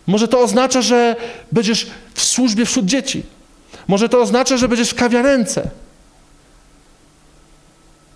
[0.06, 1.16] Może to oznacza, że
[1.52, 3.22] będziesz w służbie wśród dzieci.
[3.88, 5.70] Może to oznacza, że będziesz w kawiarence.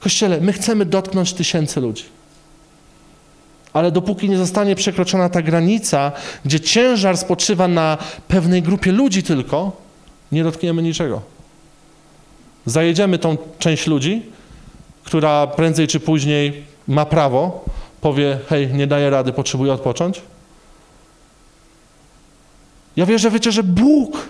[0.00, 2.04] Kościele, my chcemy dotknąć tysięcy ludzi.
[3.72, 6.12] Ale dopóki nie zostanie przekroczona ta granica,
[6.44, 9.72] gdzie ciężar spoczywa na pewnej grupie ludzi tylko,
[10.32, 11.22] nie dotkniemy niczego.
[12.66, 14.22] Zajedziemy tą część ludzi,
[15.04, 17.64] która prędzej czy później ma prawo,
[18.00, 20.22] powie: Hej, nie daję rady, potrzebuję odpocząć.
[22.96, 24.28] Ja wierzę, wiecie, że Bóg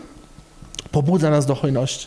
[0.90, 2.06] pobudza nas do hojności.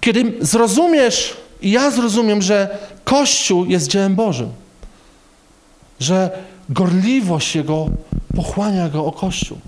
[0.00, 4.52] Kiedy zrozumiesz, i ja zrozumiem, że Kościół jest dziełem Bożym,
[6.00, 7.86] że gorliwość Jego
[8.36, 9.58] pochłania Go o Kościół.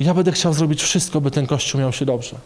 [0.00, 2.36] Ja będę chciał zrobić wszystko, by ten Kościół miał się dobrze.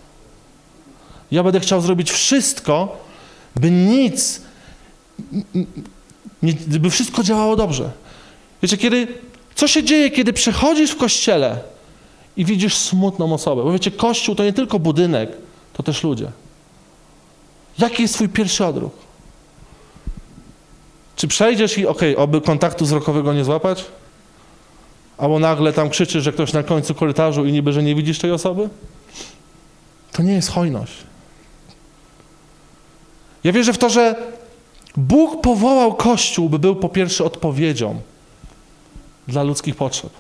[1.31, 2.99] Ja będę chciał zrobić wszystko,
[3.57, 4.41] by nic,
[6.67, 7.91] by wszystko działało dobrze.
[8.63, 9.09] Wiecie, kiedy,
[9.55, 11.59] co się dzieje, kiedy przechodzisz w kościele
[12.37, 13.63] i widzisz smutną osobę?
[13.63, 15.31] Bo wiecie, kościół to nie tylko budynek,
[15.73, 16.31] to też ludzie.
[17.79, 18.93] Jaki jest twój pierwszy odruch?
[21.17, 23.85] Czy przejdziesz i okej, okay, oby kontaktu wzrokowego nie złapać?
[25.19, 28.33] Albo nagle tam krzyczysz, że ktoś na końcu korytarzu i niby, że nie widzisz tej
[28.33, 28.69] osoby?
[30.13, 30.93] To nie jest hojność.
[33.45, 34.15] Ja wierzę w to, że
[34.97, 38.01] Bóg powołał Kościół, by był po pierwsze odpowiedzią
[39.29, 40.11] dla ludzkich potrzeb.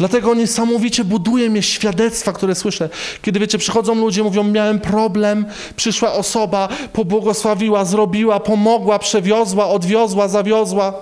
[0.00, 2.88] Dlatego niesamowicie buduje mnie świadectwa, które słyszę.
[3.22, 10.94] Kiedy wiecie, przychodzą ludzie, mówią: Miałem problem, przyszła osoba, pobłogosławiła, zrobiła, pomogła, przewiozła, odwiozła, zawiozła.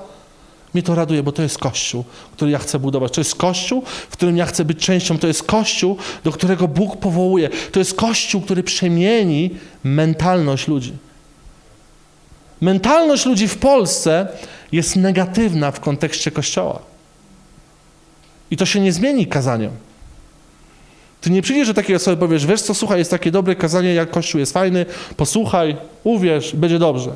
[0.74, 3.12] Mnie to raduje, bo to jest Kościół, który ja chcę budować.
[3.12, 5.18] To jest Kościół, w którym ja chcę być częścią.
[5.18, 7.48] To jest Kościół, do którego Bóg powołuje.
[7.72, 9.50] To jest Kościół, który przemieni
[9.84, 10.92] mentalność ludzi.
[12.60, 14.28] Mentalność ludzi w Polsce
[14.72, 16.87] jest negatywna w kontekście Kościoła.
[18.50, 19.70] I to się nie zmieni kazaniem.
[21.20, 24.10] Ty nie przyjdziesz do takiej osoby powiesz, wiesz co, słuchaj, jest takie dobre kazanie, jak
[24.10, 27.10] Kościół jest fajny, posłuchaj, uwierz, będzie dobrze.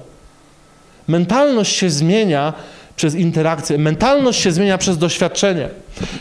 [1.09, 2.53] Mentalność się zmienia
[2.97, 5.69] przez interakcję, mentalność się zmienia przez doświadczenie.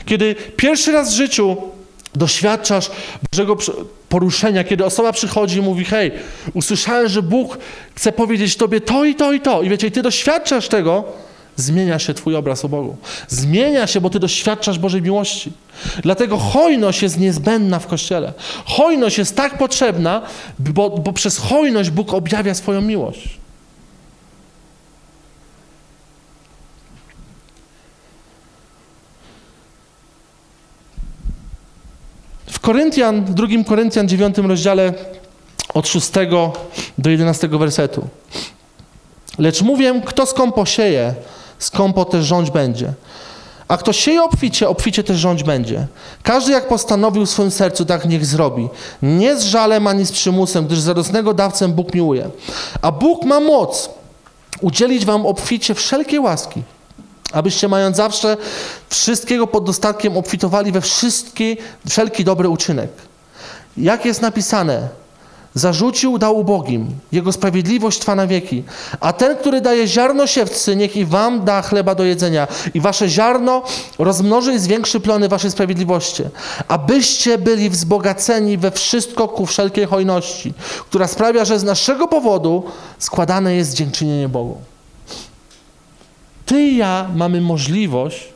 [0.05, 1.57] Kiedy pierwszy raz w życiu
[2.15, 2.91] Doświadczasz
[3.31, 3.57] Bożego
[4.09, 6.11] poruszenia, kiedy osoba przychodzi i mówi: Hej,
[6.53, 7.57] usłyszałem, że Bóg
[7.95, 9.61] chce powiedzieć Tobie to i to i to.
[9.61, 11.03] I wiecie, i Ty doświadczasz tego,
[11.55, 12.97] zmienia się Twój obraz o Bogu.
[13.27, 15.51] Zmienia się, bo Ty doświadczasz Bożej miłości.
[16.03, 18.33] Dlatego hojność jest niezbędna w Kościele.
[18.65, 20.21] Hojność jest tak potrzebna,
[20.59, 23.41] bo, bo przez hojność Bóg objawia swoją miłość.
[32.51, 34.93] W Koryntian, w drugim Koryntian 9 rozdziale
[35.73, 36.11] od 6
[36.97, 38.07] do 11 wersetu.
[39.37, 41.13] Lecz mówię, kto skąpo sieje,
[41.63, 42.93] skąpo też rządź będzie.
[43.67, 45.87] A kto sieje obficie, obficie też rządź będzie.
[46.23, 48.69] Każdy jak postanowił w swoim sercu, tak niech zrobi.
[49.01, 52.29] Nie z żalem ani z przymusem, gdyż zarosnego dawcę Bóg miłuje.
[52.81, 53.89] A Bóg ma moc
[54.61, 56.63] udzielić wam obficie wszelkiej łaski,
[57.33, 58.37] abyście mając zawsze
[58.89, 60.81] wszystkiego pod dostatkiem obfitowali we
[61.89, 62.89] wszelki dobry uczynek.
[63.77, 64.89] Jak jest napisane,
[65.53, 66.87] Zarzucił, dał ubogim.
[67.11, 68.63] Jego sprawiedliwość trwa na wieki.
[68.99, 72.47] A ten, który daje ziarno siewcy, niech i wam da chleba do jedzenia.
[72.73, 73.63] I wasze ziarno
[73.99, 76.23] rozmnoży i zwiększy plony waszej sprawiedliwości.
[76.67, 80.53] Abyście byli wzbogaceni we wszystko ku wszelkiej hojności,
[80.89, 82.63] która sprawia, że z naszego powodu
[82.99, 84.57] składane jest dziękczynienie Bogu.
[86.45, 88.27] Ty i ja mamy możliwość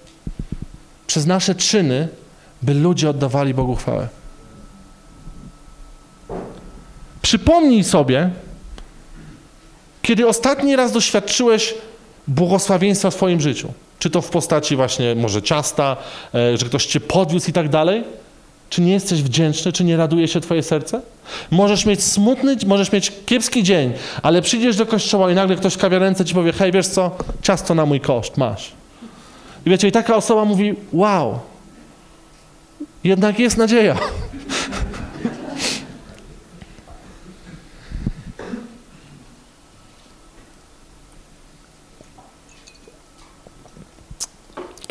[1.07, 2.07] przez nasze czyny,
[2.61, 4.07] by ludzie oddawali Bogu chwałę.
[7.25, 8.29] Przypomnij sobie,
[10.01, 11.73] kiedy ostatni raz doświadczyłeś
[12.27, 13.73] błogosławieństwa w Twoim życiu.
[13.99, 15.97] Czy to w postaci właśnie może ciasta,
[16.35, 18.03] e, że ktoś Cię podwiózł i tak dalej.
[18.69, 21.01] Czy nie jesteś wdzięczny, czy nie raduje się Twoje serce?
[21.51, 25.77] Możesz mieć smutny, możesz mieć kiepski dzień, ale przyjdziesz do kościoła i nagle ktoś w
[25.77, 27.11] kawiarence Ci powie, hej, wiesz co,
[27.41, 28.71] ciasto na mój koszt, masz.
[29.65, 31.39] I wiecie, i taka osoba mówi, wow,
[33.03, 33.95] jednak jest nadzieja.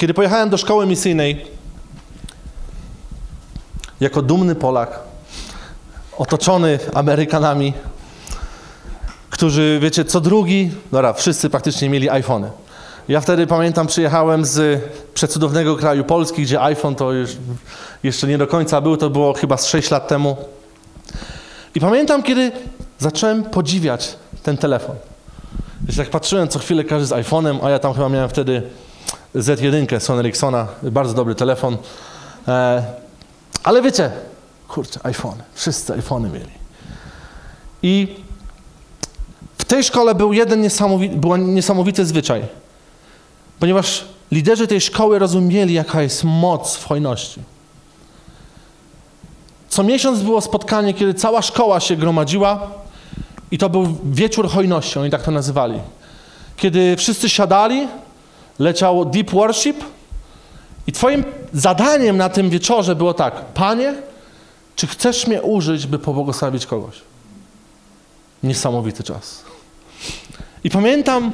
[0.05, 1.47] Kiedy pojechałem do szkoły misyjnej,
[4.01, 5.01] jako dumny Polak,
[6.19, 7.73] otoczony Amerykanami,
[9.31, 12.51] którzy, wiecie, co drugi, dobra, wszyscy praktycznie mieli iPhony.
[13.09, 14.83] Ja wtedy pamiętam, przyjechałem z
[15.15, 17.31] przecudownego kraju Polski, gdzie iPhone to już
[18.03, 20.37] jeszcze nie do końca był, to było chyba z 6 lat temu.
[21.75, 22.53] I pamiętam, kiedy
[22.99, 24.97] zacząłem podziwiać ten telefon.
[25.81, 28.63] Wiesz, jak patrzyłem co chwilę każdy z iPhone'em, a ja tam chyba miałem wtedy
[29.35, 31.77] Z1 Sony Ericssona, bardzo dobry telefon.
[32.49, 32.85] E,
[33.65, 34.11] ale wiecie,
[34.69, 36.53] kurczę, iPhone, wszyscy iPhony mieli.
[37.83, 38.17] I
[39.59, 42.43] w tej szkole był jeden niesamowity, był niesamowity zwyczaj,
[43.61, 47.41] ponieważ liderzy tej szkoły rozumieli, jaka jest moc w hojności.
[49.69, 52.71] Co miesiąc było spotkanie, kiedy cała szkoła się gromadziła
[53.51, 55.81] i to był wieczór hojności, oni tak to nazywali.
[56.57, 57.89] Kiedy wszyscy siadali,
[58.59, 59.85] leciało Deep Worship
[60.87, 63.95] i twoim zadaniem na tym wieczorze było tak, Panie,
[64.77, 66.95] czy chcesz mnie użyć, by pobłogosławić kogoś?
[68.43, 69.45] Niesamowity czas.
[70.65, 71.33] I pamiętam,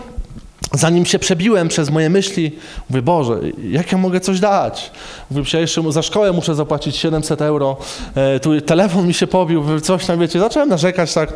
[0.72, 2.52] zanim się przebiłem przez moje myśli,
[2.90, 4.90] mówię, Boże, jak ja mogę coś dać?
[5.30, 7.76] Mówię, jeszcze za szkołę muszę zapłacić 700 euro,
[8.14, 11.33] e, tu telefon mi się pobił, coś tam, wiecie, zacząłem narzekać tak.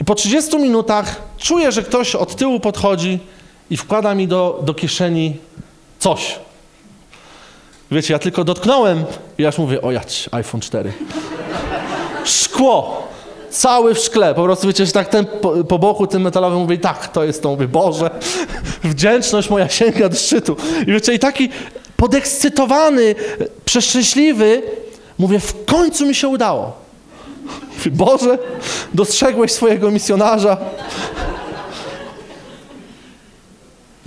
[0.00, 3.18] I po 30 minutach czuję, że ktoś od tyłu podchodzi
[3.70, 5.36] i wkłada mi do, do kieszeni
[5.98, 6.38] coś.
[7.90, 9.04] Wiecie, ja tylko dotknąłem
[9.38, 10.92] i aż mówię, o jać, iPhone 4.
[12.24, 13.08] Szkło,
[13.50, 16.78] cały w szkle, po prostu wiecie, że tak ten po, po boku tym metalowym mówi,
[16.78, 18.10] tak, to jest to, mówię, Boże,
[18.84, 20.56] wdzięczność moja sięga do szczytu.
[20.82, 21.48] I wiecie, i taki
[21.96, 23.14] podekscytowany,
[23.64, 24.62] przeszczęśliwy,
[25.18, 26.72] mówię, w końcu mi się udało.
[27.78, 28.38] Mówię, Boże,
[28.94, 30.56] dostrzegłeś swojego misjonarza,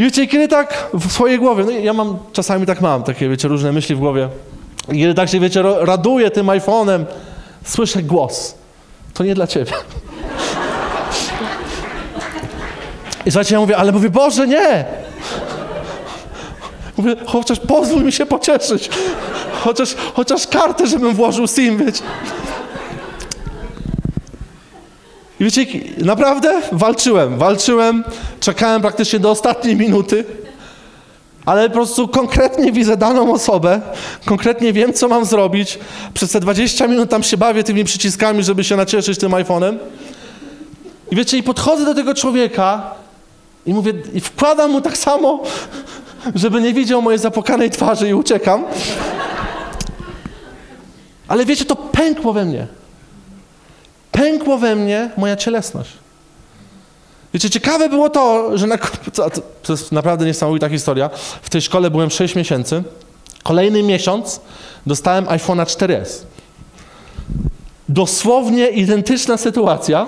[0.02, 3.48] I wiecie, kiedy tak w swojej głowie, no ja mam, czasami tak mam, takie, wiecie,
[3.48, 4.30] różne myśli w głowie.
[4.92, 7.06] I kiedy tak się, wiecie, raduję tym iPhone'em,
[7.64, 8.56] słyszę głos.
[9.14, 9.72] To nie dla ciebie.
[13.26, 14.86] I słuchajcie, ja mówię, ale mówię, Boże, nie!
[16.98, 18.90] Mówię, chociaż pozwól mi się pocieszyć.
[19.64, 22.04] Chociaż, chociaż kartę, żebym włożył SIM, wiecie.
[25.42, 25.66] I wiecie,
[25.98, 28.04] naprawdę walczyłem, walczyłem,
[28.40, 30.26] czekałem praktycznie do ostatniej minuty,
[31.46, 33.82] ale po prostu konkretnie widzę daną osobę,
[34.26, 35.80] konkretnie wiem, co mam zrobić.
[36.14, 39.78] Przez te 20 minut tam się bawię tymi przyciskami, żeby się nacieszyć tym iPhone'em.
[41.12, 42.92] I wiecie, i podchodzę do tego człowieka
[43.66, 45.44] i mówię, i wkładam mu tak samo,
[46.36, 48.66] żeby nie widział mojej zapłakanej twarzy i uciekam.
[51.28, 52.81] Ale wiecie, to pękło we mnie.
[54.12, 55.92] Pękło we mnie moja cielesność.
[57.34, 58.78] Wiecie, ciekawe było to, że na,
[59.64, 61.10] to jest naprawdę niesamowita historia.
[61.42, 62.84] W tej szkole byłem 6 miesięcy.
[63.44, 64.42] Kolejny miesiąc
[64.86, 66.10] dostałem iPhone'a 4S.
[67.90, 70.08] Dosłownie identyczna sytuacja.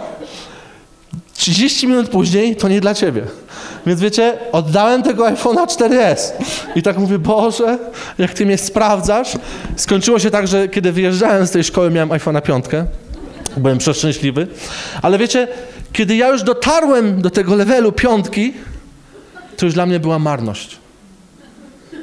[1.33, 3.23] 30 minut później to nie dla ciebie.
[3.85, 6.31] Więc wiecie, oddałem tego iPhone'a 4S.
[6.75, 7.79] I tak mówię, Boże,
[8.17, 9.33] jak ty mnie sprawdzasz.
[9.75, 12.65] Skończyło się tak, że kiedy wyjeżdżałem z tej szkoły, miałem iPhone'a 5.
[13.57, 14.47] Byłem przeszczęśliwy.
[15.01, 15.47] Ale wiecie,
[15.93, 18.53] kiedy ja już dotarłem do tego levelu piątki,
[19.57, 20.77] to już dla mnie była marność.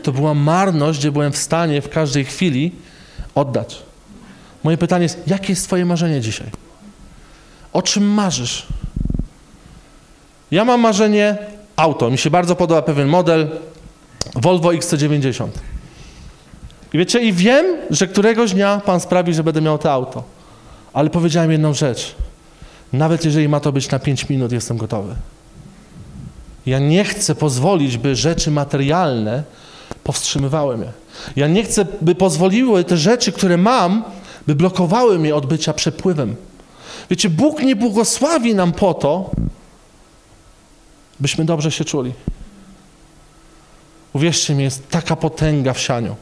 [0.03, 2.73] To była marność, gdzie byłem w stanie w każdej chwili
[3.35, 3.83] oddać.
[4.65, 6.47] Moje pytanie jest, jakie jest Twoje marzenie dzisiaj?
[7.73, 8.67] O czym marzysz?
[10.51, 11.39] Ja mam marzenie
[11.77, 12.11] auto.
[12.11, 13.49] Mi się bardzo podoba pewien model
[14.35, 15.49] Volvo XC90.
[16.93, 20.25] I wiecie, i wiem, że któregoś dnia Pan sprawi, że będę miał to auto.
[20.93, 22.15] Ale powiedziałem jedną rzecz.
[22.93, 25.15] Nawet jeżeli ma to być na 5 minut, jestem gotowy.
[26.67, 29.43] Ja nie chcę pozwolić, by rzeczy materialne
[30.05, 30.93] powstrzymywały mnie.
[31.37, 34.05] Ja nie chcę, by pozwoliły te rzeczy, które mam,
[34.47, 36.37] by blokowały mnie od bycia przepływem.
[37.11, 39.31] Wiecie, Bóg nie błogosławi nam po to,
[41.21, 42.13] byśmy dobrze się czuli.
[44.13, 46.17] Uwierzcie mi, jest taka potęga w sianiu.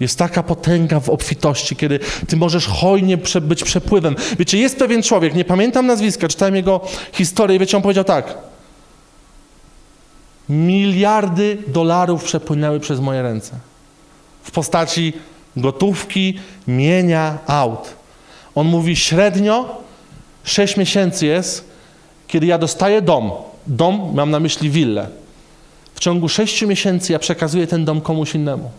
[0.00, 4.16] Jest taka potęga w obfitości, kiedy ty możesz hojnie być przepływem.
[4.38, 6.80] Wiecie, jest pewien człowiek, nie pamiętam nazwiska, czytałem jego
[7.12, 8.38] historię i wiecie, on powiedział tak.
[10.48, 13.52] Miliardy dolarów przepłynęły przez moje ręce.
[14.42, 15.12] W postaci
[15.56, 17.94] gotówki, mienia, aut.
[18.54, 19.76] On mówi średnio
[20.44, 21.70] 6 miesięcy jest,
[22.28, 23.30] kiedy ja dostaję dom.
[23.66, 25.08] Dom, mam na myśli willę.
[25.94, 28.70] W ciągu 6 miesięcy ja przekazuję ten dom komuś innemu.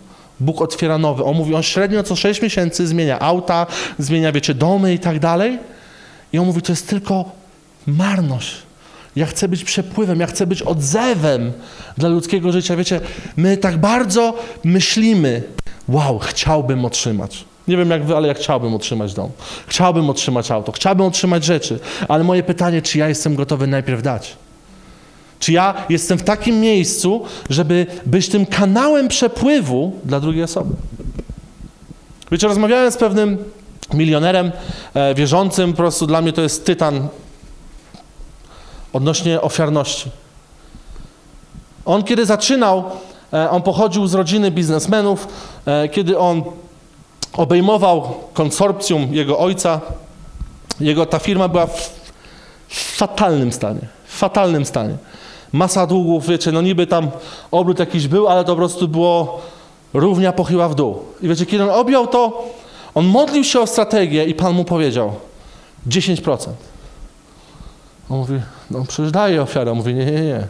[0.42, 1.24] Bóg otwiera nowy.
[1.24, 3.68] On mówi, on średnio co 6 miesięcy zmienia auta,
[4.00, 5.60] zmienia, wiecie, domy i tak dalej.
[6.34, 7.26] I on mówi, to jest tylko
[7.88, 8.56] marność.
[9.16, 11.52] Ja chcę być przepływem, ja chcę być odzewem
[11.98, 12.76] dla ludzkiego życia.
[12.76, 13.02] Wiecie,
[13.38, 15.44] my tak bardzo myślimy,
[15.88, 17.46] wow, chciałbym otrzymać.
[17.68, 19.30] Nie wiem jak wy, ale ja chciałbym otrzymać dom.
[19.68, 21.80] Chciałbym otrzymać auto, chciałbym otrzymać rzeczy.
[22.08, 24.38] Ale moje pytanie, czy ja jestem gotowy najpierw dać?
[25.42, 30.74] Czy ja jestem w takim miejscu, żeby być tym kanałem przepływu dla drugiej osoby?
[32.32, 33.38] Wiecie, rozmawiałem z pewnym
[33.94, 34.52] milionerem
[34.94, 37.08] e, wierzącym, po prostu dla mnie to jest tytan
[38.94, 40.12] odnośnie ofiarności.
[41.86, 42.84] On kiedy zaczynał,
[43.34, 45.28] e, on pochodził z rodziny biznesmenów,
[45.66, 46.44] e, kiedy on
[47.34, 49.82] obejmował konsorcjum jego ojca,
[50.80, 51.92] jego ta firma była w
[52.98, 54.98] fatalnym stanie, w fatalnym stanie
[55.54, 57.12] masa długów, wiecie, no niby tam
[57.52, 59.42] obrót jakiś był, ale to po prostu było
[59.94, 61.04] równia pochyła w dół.
[61.22, 62.48] I wiecie, kiedy on objął to,
[62.96, 65.14] on modlił się o strategię i Pan mu powiedział
[65.88, 66.38] 10%.
[68.10, 68.34] On mówi,
[68.72, 69.72] no przecież daję ofiarę.
[69.72, 70.48] On mówi, nie, nie, nie.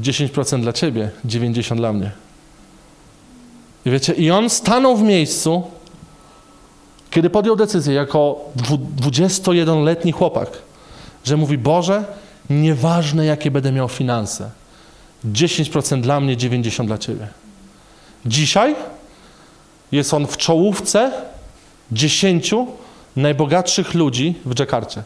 [0.00, 2.10] 10% dla ciebie, 90% dla mnie.
[3.86, 5.62] I wiecie, i on stanął w miejscu,
[7.10, 8.40] kiedy podjął decyzję jako
[9.02, 10.48] 21-letni chłopak,
[11.24, 12.04] że mówi, Boże,
[12.50, 14.50] Nieważne, jakie będę miał finanse.
[15.24, 17.28] 10% dla mnie, 90% dla ciebie.
[18.26, 18.74] Dzisiaj
[19.92, 21.12] jest on w czołówce
[21.92, 22.54] 10
[23.16, 25.02] najbogatszych ludzi w Dżakarcie.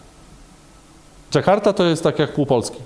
[1.32, 2.78] Dżakarta to jest tak jak pół Polski.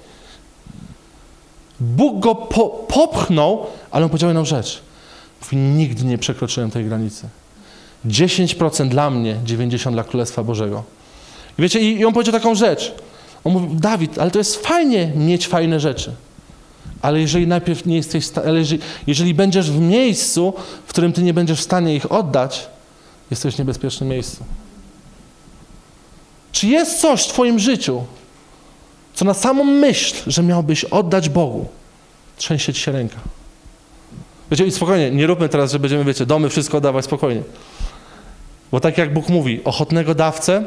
[1.81, 4.83] Bóg go po, popchnął, ale on powiedział jedną rzecz.
[5.42, 7.29] Mówi, nigdy nie przekroczyłem tej granicy.
[8.07, 10.83] 10% dla mnie, 90% dla Królestwa Bożego.
[11.59, 12.95] I wiecie, i, i on powiedział taką rzecz.
[13.47, 16.13] On mówi, Dawid, ale to jest fajnie mieć fajne rzeczy.
[17.03, 20.55] Ale jeżeli najpierw nie jesteś, ale jeżeli, jeżeli będziesz w miejscu,
[20.87, 22.67] w którym ty nie będziesz w stanie ich oddać,
[23.31, 24.45] jesteś w niebezpiecznym miejscu.
[26.53, 28.05] Czy jest coś w twoim życiu,
[29.15, 31.67] co na samą myśl, że miałbyś oddać Bogu,
[32.37, 33.19] trzęsie ci się ręka?
[34.51, 37.43] Wiecie, i spokojnie, nie róbmy teraz, że będziemy, wiecie, domy, wszystko oddawać spokojnie.
[38.73, 40.65] Bo tak jak Bóg mówi, ochotnego dawcę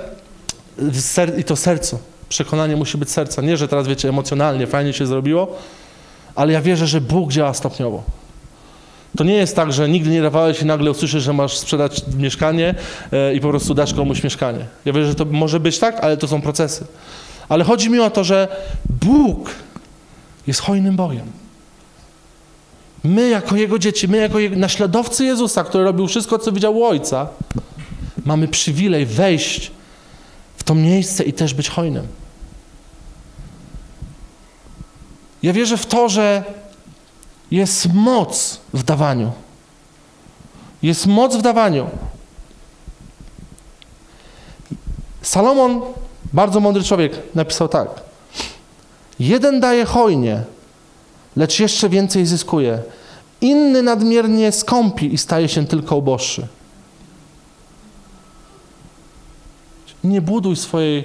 [1.38, 2.00] i to sercu.
[2.30, 3.42] Przekonanie musi być serca.
[3.42, 5.58] Nie, że teraz wiecie, emocjonalnie fajnie się zrobiło,
[6.36, 8.04] ale ja wierzę, że Bóg działa stopniowo.
[9.18, 12.76] To nie jest tak, że nigdy nie dawałeś i nagle usłyszysz, że masz sprzedać mieszkanie
[13.12, 14.66] e, i po prostu dasz komuś mieszkanie.
[14.86, 16.86] Ja wierzę, że to może być tak, ale to są procesy.
[17.50, 18.48] Ale chodzi mi o to, że
[18.90, 19.50] Bóg
[20.48, 21.26] jest hojnym Bogiem.
[23.04, 26.86] My, jako Jego dzieci, my, jako jego, naśladowcy Jezusa, który robił wszystko, co widział u
[26.86, 27.28] Ojca,
[28.26, 29.72] mamy przywilej wejść
[30.70, 32.08] to miejsce i też być hojnym.
[35.44, 36.44] Ja wierzę w to, że
[37.52, 39.32] jest moc w dawaniu.
[40.82, 41.90] Jest moc w dawaniu.
[45.22, 45.82] Salomon,
[46.34, 47.88] bardzo mądry człowiek, napisał tak.
[49.20, 50.44] Jeden daje hojnie,
[51.36, 52.82] lecz jeszcze więcej zyskuje.
[53.42, 56.48] Inny nadmiernie skąpi i staje się tylko uboższy.
[60.04, 61.04] Nie buduj swojej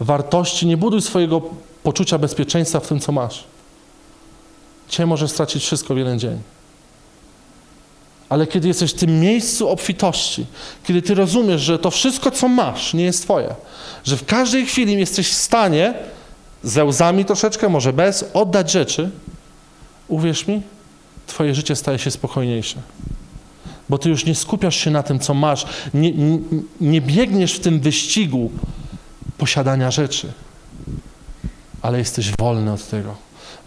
[0.00, 1.42] wartości, nie buduj swojego
[1.82, 3.44] poczucia bezpieczeństwa w tym, co masz.
[4.88, 6.38] Cię możesz stracić wszystko w jeden dzień.
[8.28, 10.46] Ale kiedy jesteś w tym miejscu obfitości,
[10.84, 13.54] kiedy ty rozumiesz, że to wszystko, co masz, nie jest twoje,
[14.04, 15.94] że w każdej chwili jesteś w stanie,
[16.62, 19.10] ze łzami troszeczkę, może bez, oddać rzeczy,
[20.08, 20.62] uwierz mi,
[21.26, 22.76] twoje życie staje się spokojniejsze.
[23.90, 26.38] Bo ty już nie skupiasz się na tym, co masz, nie, nie,
[26.80, 28.50] nie biegniesz w tym wyścigu
[29.38, 30.32] posiadania rzeczy,
[31.82, 33.14] ale jesteś wolny od tego.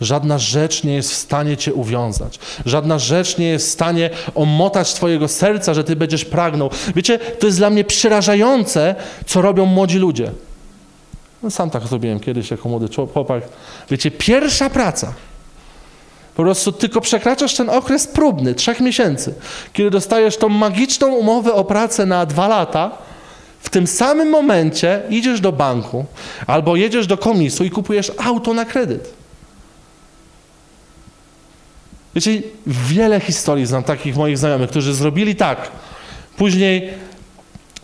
[0.01, 2.39] Żadna rzecz nie jest w stanie cię uwiązać.
[2.65, 6.69] Żadna rzecz nie jest w stanie omotać twojego serca, że ty będziesz pragnął.
[6.95, 8.95] Wiecie, to jest dla mnie przerażające,
[9.26, 10.32] co robią młodzi ludzie.
[11.43, 13.43] No, sam tak zrobiłem kiedyś jako młody chłopak.
[13.89, 15.13] Wiecie, pierwsza praca.
[16.36, 19.34] Po prostu tylko przekraczasz ten okres próbny, trzech miesięcy,
[19.73, 22.91] kiedy dostajesz tą magiczną umowę o pracę na dwa lata,
[23.59, 26.05] w tym samym momencie idziesz do banku
[26.47, 29.13] albo jedziesz do komisu i kupujesz auto na kredyt.
[32.15, 35.71] Wiecie, wiele historii znam takich moich znajomych, którzy zrobili tak.
[36.38, 36.89] Później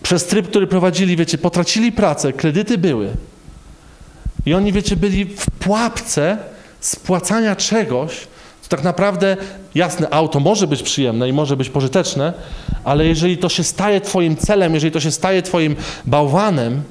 [0.04, 3.10] przez tryb, który prowadzili, wiecie, potracili pracę, kredyty były.
[4.46, 6.38] I oni, wiecie, byli w pułapce
[6.80, 8.28] spłacania czegoś,
[8.70, 9.38] tak naprawdę,
[9.76, 12.34] jasne, auto może być przyjemne i może być pożyteczne,
[12.84, 16.82] ale jeżeli to się staje twoim celem, jeżeli to się staje twoim bałwanem,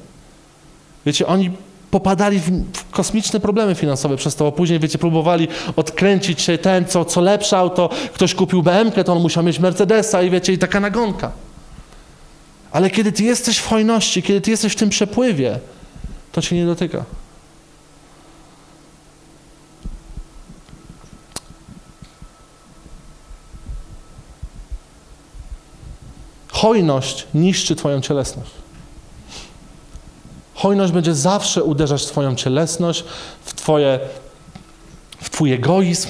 [1.05, 1.51] wiecie, oni
[1.91, 2.51] popadali w,
[2.91, 7.57] kosmiczne problemy finansowe przez to, bo później, wiecie, próbowali odkręcić się ten, co, co lepsze
[7.57, 11.31] auto, ktoś kupił BMK, to on musiał mieć Mercedesa i wiecie, i taka nagonka.
[12.71, 15.59] Ale kiedy ty jesteś w hojności, kiedy ty jesteś w tym przepływie,
[16.31, 17.03] to cię nie dotyka.
[26.59, 28.51] Hojność niszczy twoją cielesność.
[30.53, 33.03] Hojność będzie zawsze uderzać w Twoją cielesność,
[33.43, 33.99] w, twoje,
[35.21, 36.09] w Twój egoizm.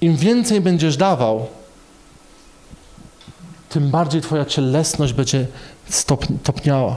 [0.00, 1.46] Im więcej będziesz dawał,
[3.68, 5.46] tym bardziej Twoja cielesność będzie
[5.88, 6.96] stopniała.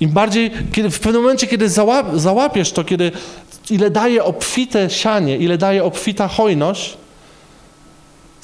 [0.00, 3.12] Im bardziej, kiedy, w pewnym momencie, kiedy załap, załapiesz to, kiedy
[3.70, 6.96] ile daje obfite sianie, ile daje obfita hojność,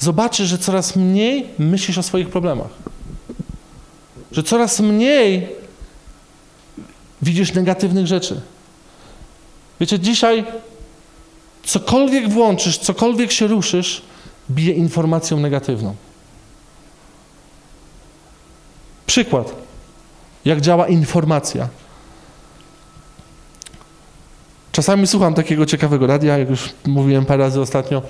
[0.01, 2.71] zobaczysz, że coraz mniej myślisz o swoich problemach.
[4.31, 5.49] Że coraz mniej
[7.21, 8.41] widzisz negatywnych rzeczy.
[9.79, 10.45] Wiecie, dzisiaj
[11.63, 14.01] cokolwiek włączysz, cokolwiek się ruszysz,
[14.51, 15.95] bije informacją negatywną.
[19.05, 19.55] Przykład,
[20.45, 21.67] jak działa informacja.
[24.71, 28.01] Czasami słucham takiego ciekawego radia, jak już mówiłem parę razy ostatnio.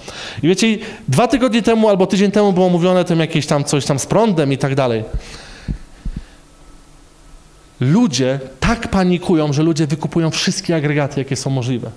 [0.44, 4.00] I wiecie, dwa tygodnie temu albo tydzień temu było mówione tym jakieś tam coś tam
[4.00, 5.04] z prądem i tak dalej
[7.82, 11.92] ludzie tak panikują, że ludzie wykupują wszystkie agregaty, jakie są możliwe.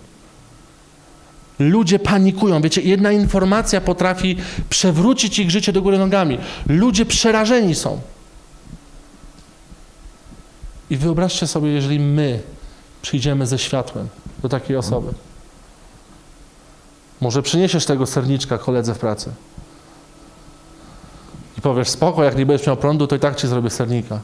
[1.58, 2.62] Ludzie panikują.
[2.62, 4.36] Wiecie, jedna informacja potrafi
[4.70, 6.38] przewrócić ich życie do góry nogami.
[6.68, 8.00] Ludzie przerażeni są.
[10.90, 12.40] I wyobraźcie sobie, jeżeli my
[13.02, 14.08] przyjdziemy ze światłem
[14.42, 15.12] do takiej osoby.
[17.20, 19.30] Może przyniesiesz tego serniczka koledze w pracy.
[21.58, 24.20] I powiesz, spoko, jak nie będziesz miał prądu, to i tak ci zrobię sernika.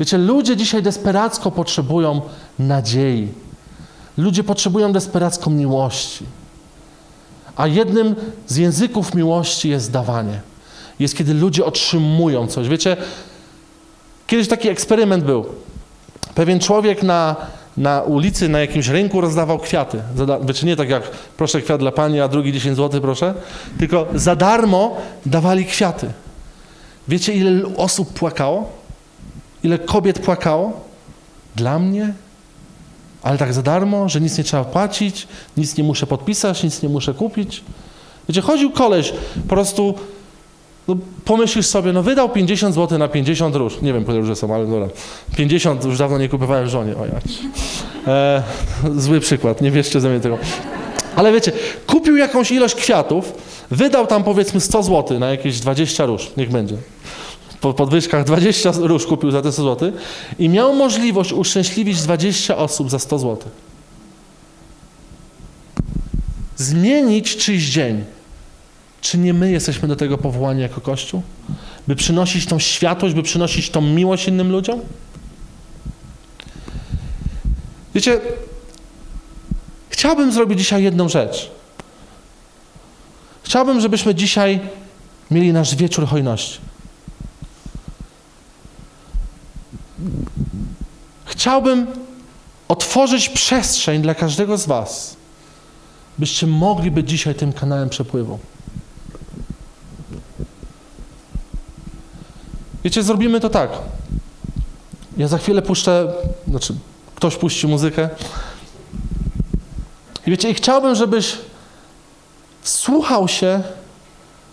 [0.00, 2.20] Wiecie, ludzie dzisiaj desperacko potrzebują
[2.58, 3.28] nadziei.
[4.16, 6.26] Ludzie potrzebują desperacko miłości.
[7.56, 8.14] A jednym
[8.46, 10.40] z języków miłości jest dawanie.
[10.98, 12.68] Jest, kiedy ludzie otrzymują coś.
[12.68, 12.96] Wiecie,
[14.26, 15.44] kiedyś taki eksperyment był.
[16.34, 17.36] Pewien człowiek na,
[17.76, 20.02] na ulicy, na jakimś rynku rozdawał kwiaty.
[20.46, 23.34] Wiecie, nie tak jak proszę kwiat dla pani, a drugi 10 zł proszę,
[23.78, 24.96] tylko za darmo
[25.26, 26.10] dawali kwiaty.
[27.08, 28.72] Wiecie, ile osób płakało?
[29.62, 30.80] Ile kobiet płakało?
[31.56, 32.14] Dla mnie?
[33.22, 36.88] Ale tak za darmo, że nic nie trzeba płacić, nic nie muszę podpisać, nic nie
[36.88, 37.64] muszę kupić.
[38.28, 39.12] Wiecie, chodził koleś,
[39.42, 39.94] po prostu
[40.88, 43.82] no, pomyślisz sobie, no wydał 50 zł na 50 róż.
[43.82, 44.88] Nie wiem, które róże są, ale dobra.
[45.36, 46.96] 50 już dawno nie kupowałem żonie.
[46.96, 47.22] O jak.
[48.06, 48.42] E,
[48.96, 50.38] zły przykład, nie wierzcie ze mnie tego.
[51.16, 51.52] Ale wiecie,
[51.86, 53.32] kupił jakąś ilość kwiatów,
[53.70, 56.76] wydał tam powiedzmy 100 zł na jakieś 20 róż, niech będzie
[57.60, 59.92] po podwyżkach 20 róż kupił za te 100 zł
[60.38, 63.48] i miał możliwość uszczęśliwić 20 osób za 100 zł.
[66.56, 68.04] Zmienić czyjś dzień.
[69.06, 71.22] Czy nie my jesteśmy do tego powołani jako Kościół?
[71.88, 74.80] by przynosić tą światłość, by przynosić tą miłość innym ludziom?
[77.94, 78.20] Wiecie,
[79.90, 81.50] chciałbym zrobić dzisiaj jedną rzecz.
[83.42, 84.60] Chciałbym, żebyśmy dzisiaj
[85.30, 86.58] mieli nasz wieczór hojności.
[91.24, 91.86] Chciałbym
[92.68, 95.16] otworzyć przestrzeń dla każdego z Was,
[96.18, 98.38] byście mogli być dzisiaj tym kanałem przepływu.
[102.86, 103.70] Wiecie, zrobimy to tak.
[105.16, 106.12] Ja za chwilę puszczę,
[106.48, 106.74] znaczy
[107.14, 108.08] ktoś puści muzykę.
[110.26, 111.36] I wiecie, i chciałbym, żebyś
[112.62, 113.62] słuchał się,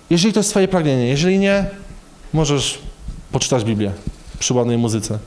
[0.09, 1.07] jeżeli to jest Twoje pragnienie.
[1.07, 1.65] Jeżeli nie,
[2.33, 2.79] możesz
[3.31, 3.91] poczytać Biblię
[4.39, 5.19] przy ładnej muzyce.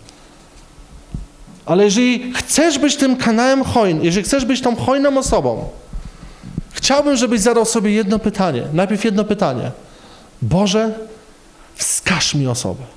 [1.67, 5.69] Ale jeżeli chcesz być tym kanałem hojnym, jeżeli chcesz być tą hojną osobą,
[6.73, 8.63] chciałbym, żebyś zadał sobie jedno pytanie.
[8.73, 9.71] Najpierw jedno pytanie.
[10.43, 10.99] Boże,
[11.77, 12.96] wskaż mi osobę.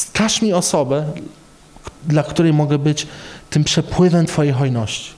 [0.00, 1.12] Wskaż mi osobę,
[2.06, 3.06] dla której mogę być
[3.50, 5.12] tym przepływem Twojej hojności.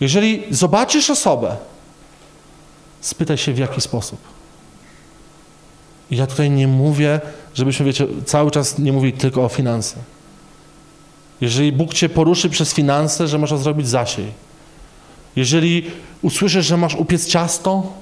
[0.00, 1.56] Jeżeli zobaczysz osobę,
[3.00, 4.18] spytaj się w jaki sposób.
[6.10, 7.20] Ja tutaj nie mówię,
[7.54, 10.02] żebyśmy, wiecie, cały czas nie mówili tylko o finansach.
[11.40, 14.32] Jeżeli Bóg cię poruszy przez finanse, że można zrobić zasiej.
[15.36, 15.90] Jeżeli
[16.22, 17.92] usłyszysz, że masz upiec ciasto,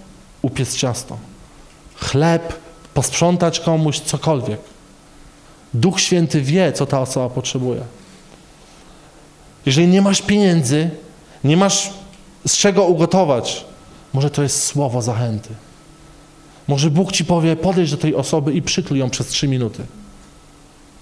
[0.43, 1.19] upiec ciasto.
[1.97, 2.53] Chleb,
[2.95, 4.74] posprzątać komuś, cokolwiek.
[5.75, 7.81] Duch Święty wie, co ta osoba potrzebuje.
[9.67, 10.91] Jeżeli nie masz pieniędzy,
[11.45, 11.91] nie masz
[12.47, 13.65] z czego ugotować,
[14.13, 15.49] może to jest słowo zachęty.
[16.69, 19.83] Może Bóg ci powie, podejdź do tej osoby i przykryj ją przez trzy minuty.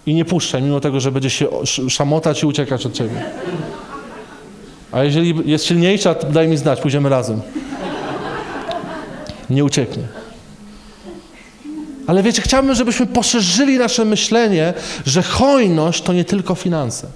[0.06, 1.46] I nie puszczaj, mimo tego, że będzie się
[1.88, 3.22] szamotać i uciekać od ciebie.
[4.92, 7.42] A jeżeli jest silniejsza, to daj mi znać, pójdziemy razem.
[9.50, 10.21] Nie ucieknie.
[12.07, 14.74] Ale wiecie, chciałbym, żebyśmy poszerzyli nasze myślenie,
[15.07, 17.07] że hojność to nie tylko finanse.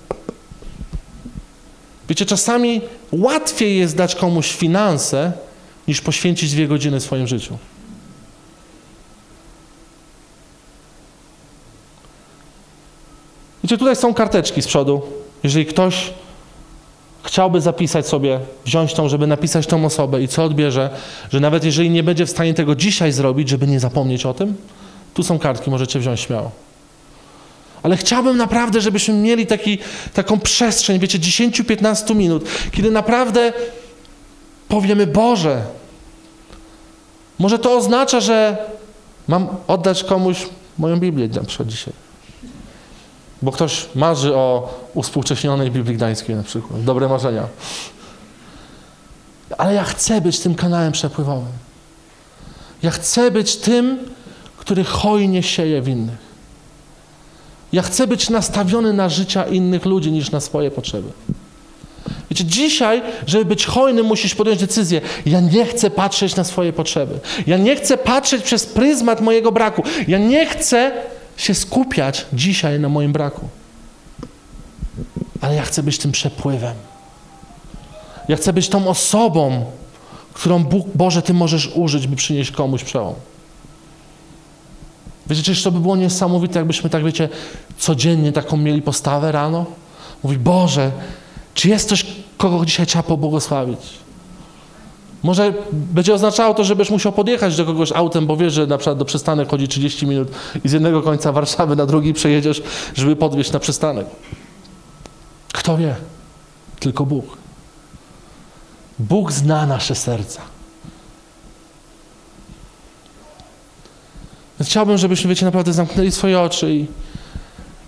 [2.08, 2.80] Wiecie, czasami
[3.12, 5.32] łatwiej jest dać komuś finanse,
[5.88, 7.58] niż poświęcić dwie godziny w swoim życiu.
[13.64, 15.02] Wiecie, tutaj są karteczki z przodu.
[15.42, 16.12] Jeżeli ktoś
[17.26, 20.90] chciałby zapisać sobie, wziąć tą, żeby napisać tą osobę i co odbierze,
[21.32, 24.56] że nawet jeżeli nie będzie w stanie tego dzisiaj zrobić, żeby nie zapomnieć o tym,
[25.14, 26.50] tu są kartki, możecie wziąć śmiało.
[27.82, 29.78] Ale chciałbym naprawdę, żebyśmy mieli taki,
[30.14, 33.52] taką przestrzeń, wiecie, 10-15 minut, kiedy naprawdę
[34.68, 35.62] powiemy, Boże,
[37.38, 38.56] może to oznacza, że
[39.28, 40.46] mam oddać komuś
[40.78, 42.05] moją Biblię na przykład dzisiaj.
[43.42, 46.84] Bo ktoś marzy o uspółcześnionej Biblii Gdańskiej na przykład.
[46.84, 47.46] Dobre marzenia.
[49.58, 51.52] Ale ja chcę być tym kanałem przepływowym.
[52.82, 53.98] Ja chcę być tym,
[54.56, 56.26] który hojnie sieje w innych.
[57.72, 61.08] Ja chcę być nastawiony na życia innych ludzi niż na swoje potrzeby.
[62.30, 65.00] Wiecie, dzisiaj, żeby być hojnym, musisz podjąć decyzję.
[65.26, 67.18] Ja nie chcę patrzeć na swoje potrzeby.
[67.46, 69.82] Ja nie chcę patrzeć przez pryzmat mojego braku.
[70.08, 70.92] Ja nie chcę
[71.36, 73.48] się skupiać dzisiaj na moim braku.
[75.40, 76.74] Ale ja chcę być tym przepływem.
[78.28, 79.64] Ja chcę być tą osobą,
[80.32, 83.14] którą Bóg, Boże, Ty możesz użyć, by przynieść komuś przełom.
[85.26, 87.28] Wiecie, czyż to by było niesamowite, jakbyśmy tak, wiecie,
[87.78, 89.66] codziennie taką mieli postawę rano?
[90.22, 90.90] Mówi, Boże,
[91.54, 92.06] czy jest ktoś,
[92.36, 94.05] kogo dzisiaj trzeba pobłogosławić?
[95.26, 98.78] Może będzie oznaczało to, że będziesz musiał podjechać do kogoś autem, bo wiesz, że na
[98.78, 100.28] przykład do przystanek chodzi 30 minut
[100.64, 102.62] i z jednego końca Warszawy na drugi przejedziesz,
[102.94, 104.06] żeby podwieźć na przystanek.
[105.52, 105.94] Kto wie?
[106.80, 107.24] Tylko Bóg.
[108.98, 110.42] Bóg zna nasze serca.
[114.60, 116.86] Więc chciałbym, żebyśmy, wiecie, naprawdę zamknęli swoje oczy i,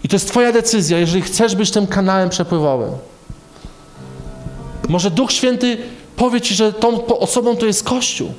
[0.05, 2.91] i to jest Twoja decyzja, jeżeli chcesz być tym kanałem przepływowym.
[4.89, 5.79] Może Duch Święty
[6.19, 8.33] powie Ci, że tą osobą to jest Kościół.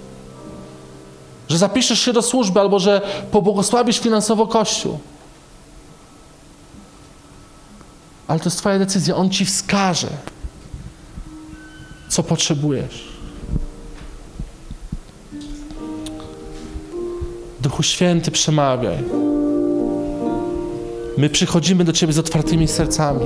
[1.49, 3.01] Że zapiszesz się do służby albo że
[3.31, 4.99] pobłogosławisz finansowo Kościół.
[8.27, 9.15] Ale to jest Twoja decyzja.
[9.15, 10.07] On Ci wskaże,
[12.09, 13.09] co potrzebujesz.
[17.61, 19.03] Duchu Święty, przemawiaj.
[21.17, 23.25] My przychodzimy do Ciebie z otwartymi sercami.